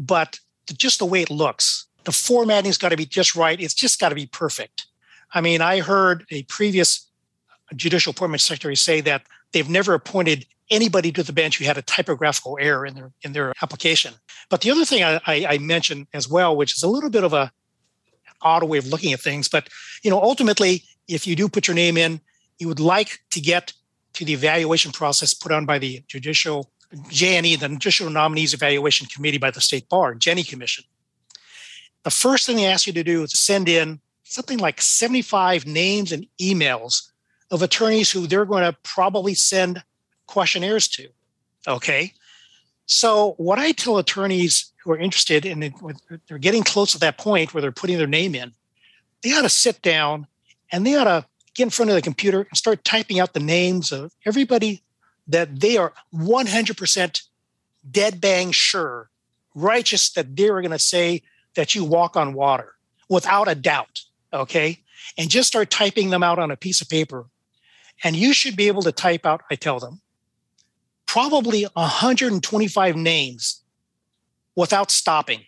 but 0.00 0.40
just 0.76 0.98
the 0.98 1.06
way 1.06 1.22
it 1.22 1.30
looks. 1.30 1.86
The 2.02 2.12
formatting's 2.12 2.78
got 2.78 2.88
to 2.88 2.96
be 2.96 3.06
just 3.06 3.36
right. 3.36 3.60
It's 3.60 3.74
just 3.74 4.00
got 4.00 4.08
to 4.08 4.16
be 4.16 4.26
perfect. 4.26 4.86
I 5.32 5.40
mean, 5.40 5.60
I 5.60 5.80
heard 5.80 6.24
a 6.30 6.42
previous 6.44 7.08
judicial 7.74 8.10
appointment 8.10 8.40
secretary 8.40 8.76
say 8.76 9.00
that 9.02 9.22
they've 9.52 9.68
never 9.68 9.94
appointed 9.94 10.46
anybody 10.70 11.12
to 11.12 11.22
the 11.22 11.32
bench 11.32 11.58
who 11.58 11.64
had 11.64 11.78
a 11.78 11.82
typographical 11.82 12.58
error 12.60 12.86
in 12.86 12.94
their 12.94 13.12
in 13.22 13.32
their 13.32 13.52
application. 13.62 14.14
But 14.48 14.60
the 14.60 14.70
other 14.70 14.84
thing 14.84 15.02
I, 15.02 15.20
I, 15.26 15.46
I 15.50 15.58
mentioned 15.58 16.06
as 16.12 16.28
well, 16.28 16.56
which 16.56 16.74
is 16.74 16.82
a 16.82 16.88
little 16.88 17.10
bit 17.10 17.24
of 17.24 17.32
a 17.32 17.52
odd 18.42 18.64
way 18.64 18.78
of 18.78 18.86
looking 18.86 19.12
at 19.12 19.20
things, 19.20 19.48
but 19.48 19.68
you 20.02 20.10
know, 20.10 20.20
ultimately, 20.20 20.84
if 21.08 21.26
you 21.26 21.34
do 21.36 21.48
put 21.48 21.66
your 21.66 21.74
name 21.74 21.96
in, 21.96 22.20
you 22.58 22.68
would 22.68 22.80
like 22.80 23.20
to 23.30 23.40
get 23.40 23.72
to 24.14 24.24
the 24.24 24.32
evaluation 24.32 24.92
process 24.92 25.34
put 25.34 25.52
on 25.52 25.66
by 25.66 25.78
the 25.78 26.02
judicial 26.08 26.70
JNE, 26.94 27.58
the 27.58 27.68
Judicial 27.68 28.10
Nominees 28.10 28.54
Evaluation 28.54 29.06
Committee 29.06 29.38
by 29.38 29.50
the 29.50 29.60
State 29.60 29.88
Bar, 29.88 30.14
Jenny 30.14 30.42
Commission. 30.42 30.84
The 32.04 32.10
first 32.10 32.46
thing 32.46 32.56
they 32.56 32.66
ask 32.66 32.86
you 32.86 32.92
to 32.92 33.02
do 33.02 33.24
is 33.24 33.38
send 33.38 33.68
in 33.68 34.00
something 34.28 34.58
like 34.58 34.80
75 34.82 35.66
names 35.66 36.12
and 36.12 36.26
emails 36.40 37.10
of 37.50 37.62
attorneys 37.62 38.10
who 38.10 38.26
they're 38.26 38.44
going 38.44 38.64
to 38.64 38.76
probably 38.82 39.34
send 39.34 39.82
questionnaires 40.26 40.88
to. 40.88 41.08
Okay. 41.68 42.12
So, 42.86 43.34
what 43.38 43.58
I 43.58 43.72
tell 43.72 43.98
attorneys 43.98 44.72
who 44.78 44.92
are 44.92 44.98
interested 44.98 45.44
in 45.44 45.74
they're 46.28 46.38
getting 46.38 46.62
close 46.62 46.92
to 46.92 46.98
that 47.00 47.18
point 47.18 47.52
where 47.52 47.60
they're 47.60 47.72
putting 47.72 47.98
their 47.98 48.06
name 48.06 48.34
in, 48.34 48.52
they 49.22 49.32
ought 49.32 49.42
to 49.42 49.48
sit 49.48 49.82
down 49.82 50.26
and 50.70 50.86
they 50.86 50.94
ought 50.94 51.04
to 51.04 51.26
get 51.54 51.64
in 51.64 51.70
front 51.70 51.90
of 51.90 51.96
the 51.96 52.02
computer 52.02 52.46
and 52.48 52.56
start 52.56 52.84
typing 52.84 53.18
out 53.18 53.32
the 53.32 53.40
names 53.40 53.90
of 53.90 54.12
everybody 54.24 54.82
that 55.26 55.60
they 55.60 55.76
are 55.76 55.92
100% 56.14 57.22
dead 57.90 58.20
bang 58.20 58.52
sure, 58.52 59.10
righteous 59.54 60.10
that 60.10 60.36
they're 60.36 60.60
going 60.60 60.70
to 60.70 60.78
say 60.78 61.22
that 61.54 61.74
you 61.74 61.84
walk 61.84 62.16
on 62.16 62.34
water 62.34 62.74
without 63.08 63.48
a 63.48 63.54
doubt. 63.54 64.02
Okay. 64.36 64.82
And 65.18 65.30
just 65.30 65.48
start 65.48 65.70
typing 65.70 66.10
them 66.10 66.22
out 66.22 66.38
on 66.38 66.50
a 66.50 66.56
piece 66.56 66.80
of 66.80 66.88
paper. 66.88 67.26
And 68.04 68.14
you 68.14 68.32
should 68.32 68.56
be 68.56 68.68
able 68.68 68.82
to 68.82 68.92
type 68.92 69.24
out, 69.24 69.42
I 69.50 69.54
tell 69.54 69.78
them, 69.78 70.00
probably 71.06 71.64
125 71.74 72.96
names 72.96 73.62
without 74.54 74.90
stopping. 74.90 75.44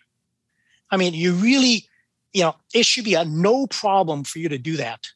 I 0.90 0.96
mean, 0.96 1.14
you 1.14 1.34
really, 1.34 1.86
you 2.32 2.42
know, 2.42 2.56
it 2.72 2.86
should 2.86 3.04
be 3.04 3.14
a 3.14 3.24
no 3.24 3.66
problem 3.66 4.24
for 4.24 4.38
you 4.38 4.48
to 4.48 4.58
do 4.58 4.76
that. 4.76 5.06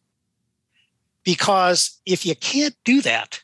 Because 1.24 2.00
if 2.04 2.26
you 2.26 2.34
can't 2.34 2.74
do 2.84 3.00
that, 3.02 3.42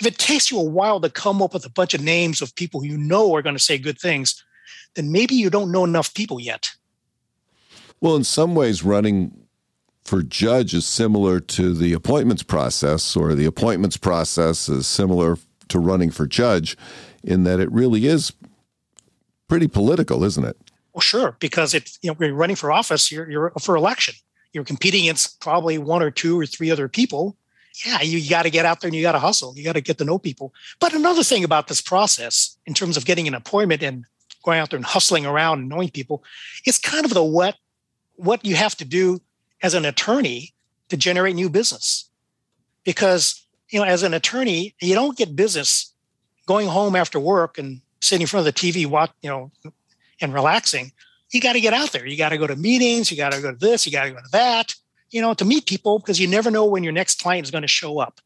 if 0.00 0.06
it 0.06 0.18
takes 0.18 0.50
you 0.50 0.58
a 0.58 0.64
while 0.64 1.00
to 1.00 1.10
come 1.10 1.42
up 1.42 1.52
with 1.52 1.66
a 1.66 1.70
bunch 1.70 1.92
of 1.92 2.00
names 2.00 2.40
of 2.40 2.54
people 2.54 2.84
you 2.84 2.96
know 2.96 3.34
are 3.34 3.42
going 3.42 3.54
to 3.54 3.62
say 3.62 3.76
good 3.76 3.98
things, 3.98 4.42
then 4.94 5.12
maybe 5.12 5.34
you 5.34 5.50
don't 5.50 5.70
know 5.70 5.84
enough 5.84 6.14
people 6.14 6.40
yet. 6.40 6.70
Well, 8.00 8.16
in 8.16 8.24
some 8.24 8.54
ways, 8.54 8.82
running 8.82 9.36
for 10.10 10.24
judge 10.24 10.74
is 10.74 10.88
similar 10.88 11.38
to 11.38 11.72
the 11.72 11.92
appointments 11.92 12.42
process, 12.42 13.16
or 13.16 13.32
the 13.36 13.44
appointments 13.44 13.96
process 13.96 14.68
is 14.68 14.88
similar 14.88 15.38
to 15.68 15.78
running 15.78 16.10
for 16.10 16.26
judge, 16.26 16.76
in 17.22 17.44
that 17.44 17.60
it 17.60 17.70
really 17.70 18.06
is 18.06 18.32
pretty 19.46 19.68
political, 19.68 20.24
isn't 20.24 20.44
it? 20.44 20.56
Well, 20.92 21.00
sure, 21.00 21.36
because 21.38 21.74
it's 21.74 21.96
you 22.02 22.10
know 22.10 22.14
when 22.14 22.30
you're 22.30 22.36
running 22.36 22.56
for 22.56 22.72
office, 22.72 23.12
you're 23.12 23.30
you're 23.30 23.52
for 23.60 23.76
election. 23.76 24.16
You're 24.52 24.64
competing 24.64 25.02
against 25.02 25.38
probably 25.38 25.78
one 25.78 26.02
or 26.02 26.10
two 26.10 26.40
or 26.40 26.44
three 26.44 26.72
other 26.72 26.88
people. 26.88 27.36
Yeah, 27.86 28.02
you, 28.02 28.18
you 28.18 28.28
got 28.28 28.42
to 28.42 28.50
get 28.50 28.66
out 28.66 28.80
there 28.80 28.88
and 28.88 28.96
you 28.96 29.02
got 29.02 29.12
to 29.12 29.20
hustle. 29.20 29.56
You 29.56 29.62
got 29.62 29.74
to 29.74 29.80
get 29.80 29.98
to 29.98 30.04
know 30.04 30.18
people. 30.18 30.52
But 30.80 30.92
another 30.92 31.22
thing 31.22 31.44
about 31.44 31.68
this 31.68 31.80
process, 31.80 32.58
in 32.66 32.74
terms 32.74 32.96
of 32.96 33.04
getting 33.04 33.28
an 33.28 33.34
appointment 33.34 33.80
and 33.84 34.06
going 34.42 34.58
out 34.58 34.70
there 34.70 34.76
and 34.76 34.84
hustling 34.84 35.24
around 35.24 35.60
and 35.60 35.68
knowing 35.68 35.88
people, 35.88 36.24
it's 36.66 36.80
kind 36.80 37.04
of 37.04 37.14
the 37.14 37.22
what 37.22 37.54
what 38.16 38.44
you 38.44 38.56
have 38.56 38.74
to 38.78 38.84
do 38.84 39.20
as 39.62 39.74
an 39.74 39.84
attorney 39.84 40.54
to 40.88 40.96
generate 40.96 41.34
new 41.34 41.48
business. 41.48 42.08
Because, 42.84 43.46
you 43.70 43.78
know, 43.78 43.84
as 43.84 44.02
an 44.02 44.14
attorney, 44.14 44.74
you 44.80 44.94
don't 44.94 45.16
get 45.16 45.36
business 45.36 45.92
going 46.46 46.66
home 46.66 46.96
after 46.96 47.20
work 47.20 47.58
and 47.58 47.80
sitting 48.00 48.22
in 48.22 48.26
front 48.26 48.46
of 48.46 48.54
the 48.54 48.58
TV, 48.60 48.86
watch, 48.86 49.10
you 49.22 49.30
know, 49.30 49.50
and 50.20 50.34
relaxing. 50.34 50.92
You 51.30 51.40
got 51.40 51.52
to 51.52 51.60
get 51.60 51.74
out 51.74 51.92
there. 51.92 52.06
You 52.06 52.16
got 52.16 52.30
to 52.30 52.38
go 52.38 52.46
to 52.46 52.56
meetings. 52.56 53.10
You 53.10 53.16
got 53.16 53.32
to 53.32 53.40
go 53.40 53.52
to 53.52 53.56
this. 53.56 53.86
You 53.86 53.92
got 53.92 54.04
to 54.04 54.10
go 54.10 54.16
to 54.16 54.30
that, 54.32 54.74
you 55.10 55.20
know, 55.20 55.34
to 55.34 55.44
meet 55.44 55.66
people 55.66 55.98
because 55.98 56.18
you 56.18 56.26
never 56.26 56.50
know 56.50 56.64
when 56.64 56.82
your 56.82 56.92
next 56.92 57.20
client 57.20 57.46
is 57.46 57.50
going 57.50 57.62
to 57.62 57.68
show 57.68 57.98
up 57.98 58.20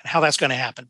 and 0.00 0.08
how 0.10 0.20
that's 0.20 0.36
going 0.36 0.50
to 0.50 0.56
happen. 0.56 0.88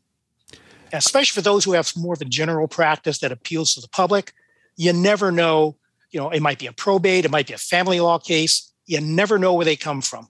Especially 0.91 1.39
for 1.39 1.43
those 1.43 1.63
who 1.63 1.73
have 1.73 1.91
more 1.95 2.13
of 2.13 2.21
a 2.21 2.25
general 2.25 2.67
practice 2.67 3.19
that 3.19 3.31
appeals 3.31 3.73
to 3.75 3.81
the 3.81 3.87
public, 3.89 4.33
you 4.75 4.91
never 4.93 5.31
know. 5.31 5.75
You 6.11 6.19
know, 6.19 6.29
it 6.31 6.41
might 6.41 6.57
be 6.57 6.65
a 6.65 6.73
probate, 6.73 7.25
it 7.25 7.31
might 7.31 7.45
be 7.45 7.53
a 7.53 7.59
family 7.59 7.99
law 7.99 8.17
case 8.17 8.71
you 8.89 9.01
never 9.01 9.37
know 9.37 9.53
where 9.53 9.65
they 9.65 9.75
come 9.75 10.01
from. 10.01 10.27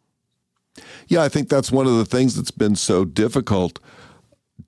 Yeah, 1.07 1.23
I 1.23 1.29
think 1.29 1.49
that's 1.49 1.71
one 1.71 1.87
of 1.87 1.97
the 1.97 2.05
things 2.05 2.35
that's 2.35 2.51
been 2.51 2.75
so 2.75 3.05
difficult 3.05 3.79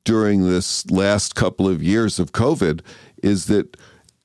during 0.03 0.43
this 0.43 0.89
last 0.89 1.35
couple 1.35 1.67
of 1.67 1.83
years 1.83 2.19
of 2.19 2.31
COVID 2.31 2.81
is 3.21 3.45
that 3.45 3.77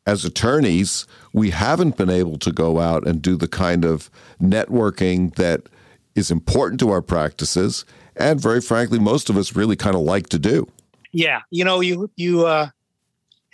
as 0.07 0.25
attorneys, 0.25 1.07
we 1.33 1.51
haven't 1.51 1.97
been 1.97 2.11
able 2.11 2.39
to 2.39 2.53
go 2.53 2.81
out 2.81 3.07
and 3.07 3.21
do 3.21 3.37
the 3.37 3.49
kind 3.49 3.85
of 3.85 4.09
networking 4.41 5.35
that 5.35 5.69
is 6.15 6.31
important 6.31 6.81
to 6.81 6.91
our 6.91 7.03
practices 7.03 7.85
and 8.17 8.41
very 8.41 8.61
frankly 8.61 8.99
most 8.99 9.29
of 9.29 9.37
us 9.37 9.55
really 9.55 9.77
kind 9.77 9.95
of 9.95 10.01
like 10.01 10.29
to 10.29 10.39
do 10.39 10.67
yeah 11.13 11.43
you 11.51 11.65
know 11.65 11.81
you 11.81 12.11
you 12.17 12.47
uh 12.47 12.69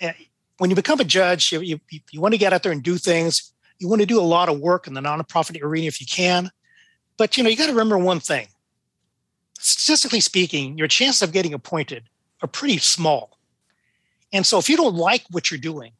eh, 0.00 0.12
when 0.58 0.70
you 0.70 0.76
become 0.76 1.00
a 1.00 1.04
judge 1.04 1.52
you, 1.52 1.60
you, 1.60 1.80
you 2.10 2.20
want 2.20 2.32
to 2.32 2.38
get 2.38 2.52
out 2.52 2.62
there 2.62 2.72
and 2.72 2.82
do 2.82 2.96
things 2.96 3.52
you 3.82 3.88
want 3.88 4.00
to 4.00 4.06
do 4.06 4.20
a 4.20 4.22
lot 4.22 4.48
of 4.48 4.60
work 4.60 4.86
in 4.86 4.94
the 4.94 5.00
nonprofit 5.00 5.60
arena 5.60 5.88
if 5.88 6.00
you 6.00 6.06
can. 6.06 6.50
But 7.16 7.36
you 7.36 7.42
know, 7.42 7.50
you 7.50 7.56
got 7.56 7.66
to 7.66 7.72
remember 7.72 7.98
one 7.98 8.20
thing. 8.20 8.46
Statistically 9.58 10.20
speaking, 10.20 10.78
your 10.78 10.86
chances 10.86 11.20
of 11.20 11.32
getting 11.32 11.52
appointed 11.52 12.04
are 12.42 12.48
pretty 12.48 12.78
small. 12.78 13.38
And 14.32 14.46
so 14.46 14.58
if 14.58 14.68
you 14.68 14.76
don't 14.76 14.94
like 14.94 15.24
what 15.30 15.50
you're 15.50 15.58
doing, 15.58 15.92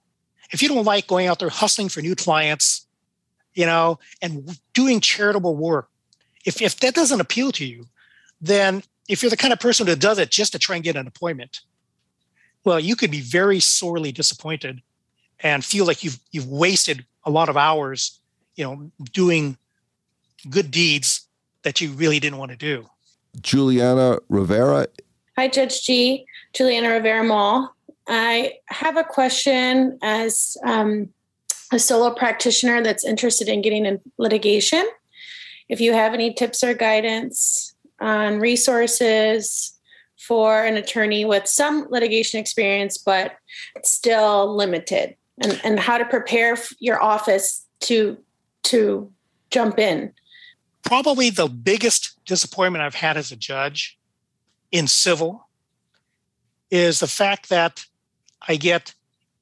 if 0.53 0.63
you 0.63 0.69
don't 0.69 0.85
like 0.85 1.09
going 1.09 1.27
out 1.27 1.41
there 1.41 1.49
hustling 1.49 1.89
for 1.89 2.01
new 2.01 2.15
clients, 2.15 2.87
you 3.55 3.67
know, 3.67 3.99
and 4.23 4.59
doing 4.75 5.01
charitable 5.01 5.57
work, 5.57 5.89
if, 6.47 6.63
if 6.63 6.79
that 6.81 6.95
doesn't 6.95 7.21
appeal 7.21 7.51
to 7.53 7.65
you, 7.65 7.87
then 8.41 8.83
if 9.09 9.23
you're 9.23 9.31
the 9.31 9.37
kind 9.37 9.53
of 9.53 9.59
person 9.59 9.87
who 9.89 9.97
does 9.97 10.19
it 10.19 10.31
just 10.31 10.53
to 10.53 10.59
try 10.59 10.77
and 10.77 10.85
get 10.85 10.97
an 10.97 11.09
appointment, 11.09 11.61
well, 12.65 12.79
you 12.79 12.95
could 12.95 13.11
be 13.11 13.21
very 13.21 13.59
sorely 13.59 14.13
disappointed 14.13 14.83
and 15.43 15.65
feel 15.65 15.87
like 15.87 16.05
you've 16.05 16.19
you've 16.31 16.49
wasted 16.49 17.05
a 17.25 17.31
lot 17.31 17.49
of 17.49 17.57
hours, 17.57 18.19
you 18.57 18.65
know, 18.65 18.91
doing 19.13 19.57
good 20.49 20.71
deeds 20.71 21.27
that 21.63 21.81
you 21.81 21.93
really 21.93 22.21
didn't 22.21 22.39
want 22.39 22.51
to 22.51 22.57
do. 22.57 22.89
Juliana 23.41 24.19
Rivera. 24.29 24.87
Hi, 25.37 25.49
Judge 25.49 25.83
Gee. 25.83 26.27
Juliana 26.53 26.91
Rivera 26.91 27.25
Mall. 27.25 27.75
I 28.09 28.55
have 28.67 28.97
a 28.97 29.05
question 29.05 29.99
as 30.03 30.57
um, 30.67 31.09
a 31.73 31.79
solo 31.79 32.13
practitioner 32.15 32.83
that's 32.83 33.05
interested 33.05 33.49
in 33.49 33.63
getting 33.63 33.87
in 33.87 34.01
litigation. 34.19 34.87
If 35.69 35.81
you 35.81 35.93
have 35.93 36.13
any 36.13 36.35
tips 36.35 36.63
or 36.63 36.75
guidance 36.75 37.75
on 38.01 38.41
resources 38.41 39.79
for 40.19 40.65
an 40.65 40.77
attorney 40.77 41.25
with 41.25 41.47
some 41.47 41.87
litigation 41.89 42.39
experience, 42.39 42.99
but 42.99 43.37
still 43.83 44.55
limited 44.55 45.17
and, 45.43 45.61
and 45.65 45.81
how 45.81 45.99
to 45.99 46.05
prepare 46.05 46.57
your 46.79 47.03
office 47.03 47.67
to 47.81 48.17
to 48.65 49.11
jump 49.51 49.79
in. 49.79 50.13
Probably 50.83 51.31
the 51.31 51.49
biggest 51.49 52.19
disappointment 52.25 52.83
i've 52.83 52.95
had 52.95 53.17
as 53.17 53.33
a 53.33 53.37
judge 53.37 53.99
in 54.71 54.87
civil 54.87 55.49
is 56.71 57.01
the 57.01 57.07
fact 57.07 57.49
that 57.49 57.85
i 58.49 58.57
get 58.57 58.95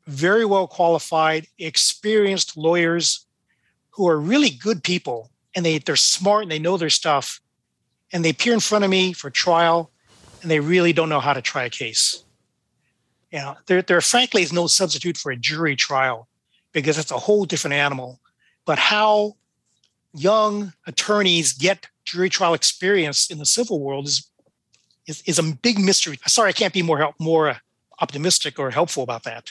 very 0.07 0.45
well 0.45 0.67
qualified 0.67 1.47
experienced 1.59 2.57
lawyers 2.57 3.27
who 3.91 4.09
are 4.09 4.19
really 4.19 4.51
good 4.51 4.83
people 4.83 5.31
and 5.55 5.65
they, 5.65 5.79
they're 5.79 5.97
smart 5.97 6.43
and 6.43 6.51
they 6.51 6.59
know 6.59 6.77
their 6.77 6.91
stuff 6.91 7.41
and 8.13 8.25
they 8.25 8.31
appear 8.31 8.55
in 8.55 8.61
front 8.61 8.85
of 8.85 8.91
me 8.91 9.13
for 9.13 9.31
trial 9.31 9.91
and 10.43 10.51
they 10.51 10.61
really 10.61 10.93
don't 10.93 11.09
know 11.09 11.21
how 11.21 11.33
to 11.33 11.43
try 11.43 11.65
a 11.65 11.71
case 11.71 12.25
you 13.31 13.38
know, 13.38 13.57
there, 13.66 13.83
there 13.83 14.01
frankly 14.01 14.43
is 14.43 14.53
no 14.53 14.66
substitute 14.66 15.16
for 15.16 15.31
a 15.33 15.37
jury 15.37 15.77
trial 15.77 16.29
because 16.73 16.99
it's 16.99 17.11
a 17.11 17.19
whole 17.19 17.45
different 17.45 17.75
animal. 17.75 18.21
But 18.64 18.79
how 18.79 19.37
young 20.14 20.73
attorneys 20.87 21.53
get 21.53 21.87
jury 22.05 22.29
trial 22.29 22.55
experience 22.55 23.31
in 23.31 23.38
the 23.38 23.47
civil 23.47 23.81
world 23.81 24.07
is 24.07 24.27
is, 25.07 25.23
is 25.27 25.38
a 25.38 25.43
big 25.43 25.79
mystery. 25.79 26.19
Sorry, 26.27 26.51
I 26.51 26.53
can't 26.53 26.75
be 26.75 26.83
more 26.83 26.99
help, 26.99 27.14
more 27.19 27.57
optimistic 28.01 28.59
or 28.59 28.71
helpful 28.71 29.03
about 29.03 29.25
that. 29.25 29.51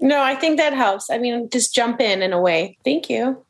No, 0.00 0.22
I 0.22 0.34
think 0.34 0.58
that 0.58 0.72
helps. 0.72 1.10
I 1.10 1.18
mean, 1.18 1.50
just 1.50 1.74
jump 1.74 2.00
in 2.00 2.22
in 2.22 2.32
a 2.32 2.40
way. 2.40 2.78
Thank 2.84 3.10
you. 3.10 3.44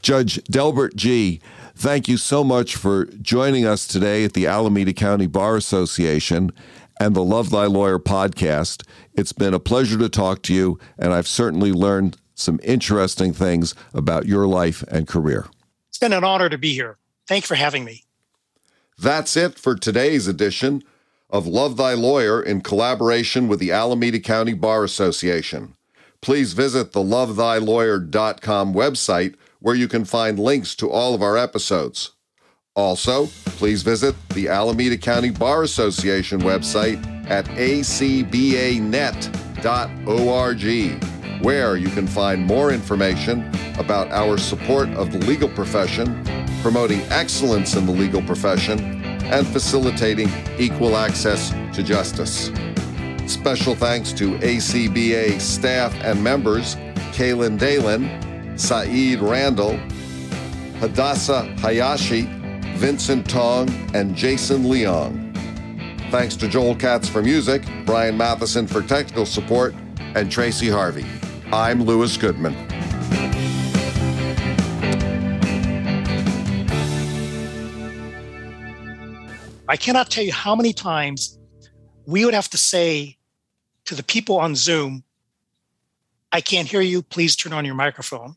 Judge 0.00 0.42
Delbert 0.44 0.96
Gee, 0.96 1.40
thank 1.74 2.08
you 2.08 2.16
so 2.16 2.42
much 2.44 2.76
for 2.76 3.06
joining 3.20 3.66
us 3.66 3.86
today 3.86 4.24
at 4.24 4.32
the 4.32 4.46
Alameda 4.46 4.92
County 4.92 5.26
Bar 5.26 5.56
Association 5.56 6.50
and 7.02 7.16
the 7.16 7.24
Love 7.24 7.50
Thy 7.50 7.66
Lawyer 7.66 7.98
podcast. 7.98 8.86
It's 9.14 9.32
been 9.32 9.54
a 9.54 9.58
pleasure 9.58 9.98
to 9.98 10.08
talk 10.08 10.40
to 10.42 10.54
you, 10.54 10.78
and 10.96 11.12
I've 11.12 11.26
certainly 11.26 11.72
learned 11.72 12.16
some 12.36 12.60
interesting 12.62 13.32
things 13.32 13.74
about 13.92 14.26
your 14.26 14.46
life 14.46 14.84
and 14.86 15.08
career. 15.08 15.46
It's 15.88 15.98
been 15.98 16.12
an 16.12 16.22
honor 16.22 16.48
to 16.48 16.56
be 16.56 16.74
here. 16.74 16.98
Thank 17.26 17.42
you 17.42 17.48
for 17.48 17.56
having 17.56 17.84
me. 17.84 18.04
That's 18.96 19.36
it 19.36 19.58
for 19.58 19.74
today's 19.74 20.28
edition 20.28 20.84
of 21.28 21.44
Love 21.44 21.76
Thy 21.76 21.94
Lawyer 21.94 22.40
in 22.40 22.60
collaboration 22.60 23.48
with 23.48 23.58
the 23.58 23.72
Alameda 23.72 24.20
County 24.20 24.54
Bar 24.54 24.84
Association. 24.84 25.74
Please 26.20 26.52
visit 26.52 26.92
the 26.92 27.02
lovethylawyer.com 27.02 28.74
website 28.74 29.34
where 29.58 29.74
you 29.74 29.88
can 29.88 30.04
find 30.04 30.38
links 30.38 30.76
to 30.76 30.88
all 30.88 31.16
of 31.16 31.22
our 31.22 31.36
episodes. 31.36 32.12
Also, 32.74 33.26
please 33.58 33.82
visit 33.82 34.14
the 34.30 34.48
Alameda 34.48 34.96
County 34.96 35.28
Bar 35.28 35.62
Association 35.62 36.40
website 36.40 37.04
at 37.28 37.44
acbanet.org, 37.44 38.32
where 41.44 41.76
you 41.76 41.88
can 41.88 42.06
find 42.06 42.46
more 42.46 42.72
information 42.72 43.46
about 43.78 44.10
our 44.10 44.38
support 44.38 44.88
of 44.90 45.12
the 45.12 45.18
legal 45.18 45.50
profession, 45.50 46.24
promoting 46.62 47.02
excellence 47.10 47.76
in 47.76 47.84
the 47.84 47.92
legal 47.92 48.22
profession, 48.22 48.80
and 49.24 49.46
facilitating 49.46 50.30
equal 50.58 50.96
access 50.96 51.50
to 51.74 51.82
justice. 51.82 52.50
Special 53.26 53.74
thanks 53.74 54.12
to 54.12 54.38
ACBA 54.38 55.38
staff 55.42 55.94
and 56.02 56.24
members 56.24 56.76
Kaylin 57.12 57.58
Dalen, 57.58 58.56
Saeed 58.58 59.20
Randall, 59.20 59.76
Hadassah 60.80 61.54
Hayashi, 61.58 62.26
Vincent 62.74 63.28
Tong, 63.28 63.68
and 63.94 64.16
Jason 64.16 64.64
Leong. 64.64 65.32
Thanks 66.10 66.36
to 66.36 66.48
Joel 66.48 66.74
Katz 66.74 67.08
for 67.08 67.22
music, 67.22 67.62
Brian 67.86 68.16
Matheson 68.16 68.66
for 68.66 68.82
technical 68.82 69.24
support, 69.24 69.74
and 70.14 70.30
Tracy 70.30 70.68
Harvey. 70.68 71.06
I'm 71.52 71.84
Lewis 71.84 72.16
Goodman. 72.16 72.54
I 79.68 79.76
cannot 79.76 80.10
tell 80.10 80.22
you 80.22 80.32
how 80.32 80.54
many 80.54 80.72
times 80.72 81.38
we 82.06 82.24
would 82.24 82.34
have 82.34 82.50
to 82.50 82.58
say 82.58 83.16
to 83.86 83.94
the 83.94 84.02
people 84.02 84.38
on 84.38 84.54
Zoom, 84.54 85.02
I 86.30 86.40
can't 86.40 86.68
hear 86.68 86.80
you. 86.80 87.02
Please 87.02 87.36
turn 87.36 87.52
on 87.52 87.64
your 87.64 87.74
microphone. 87.74 88.36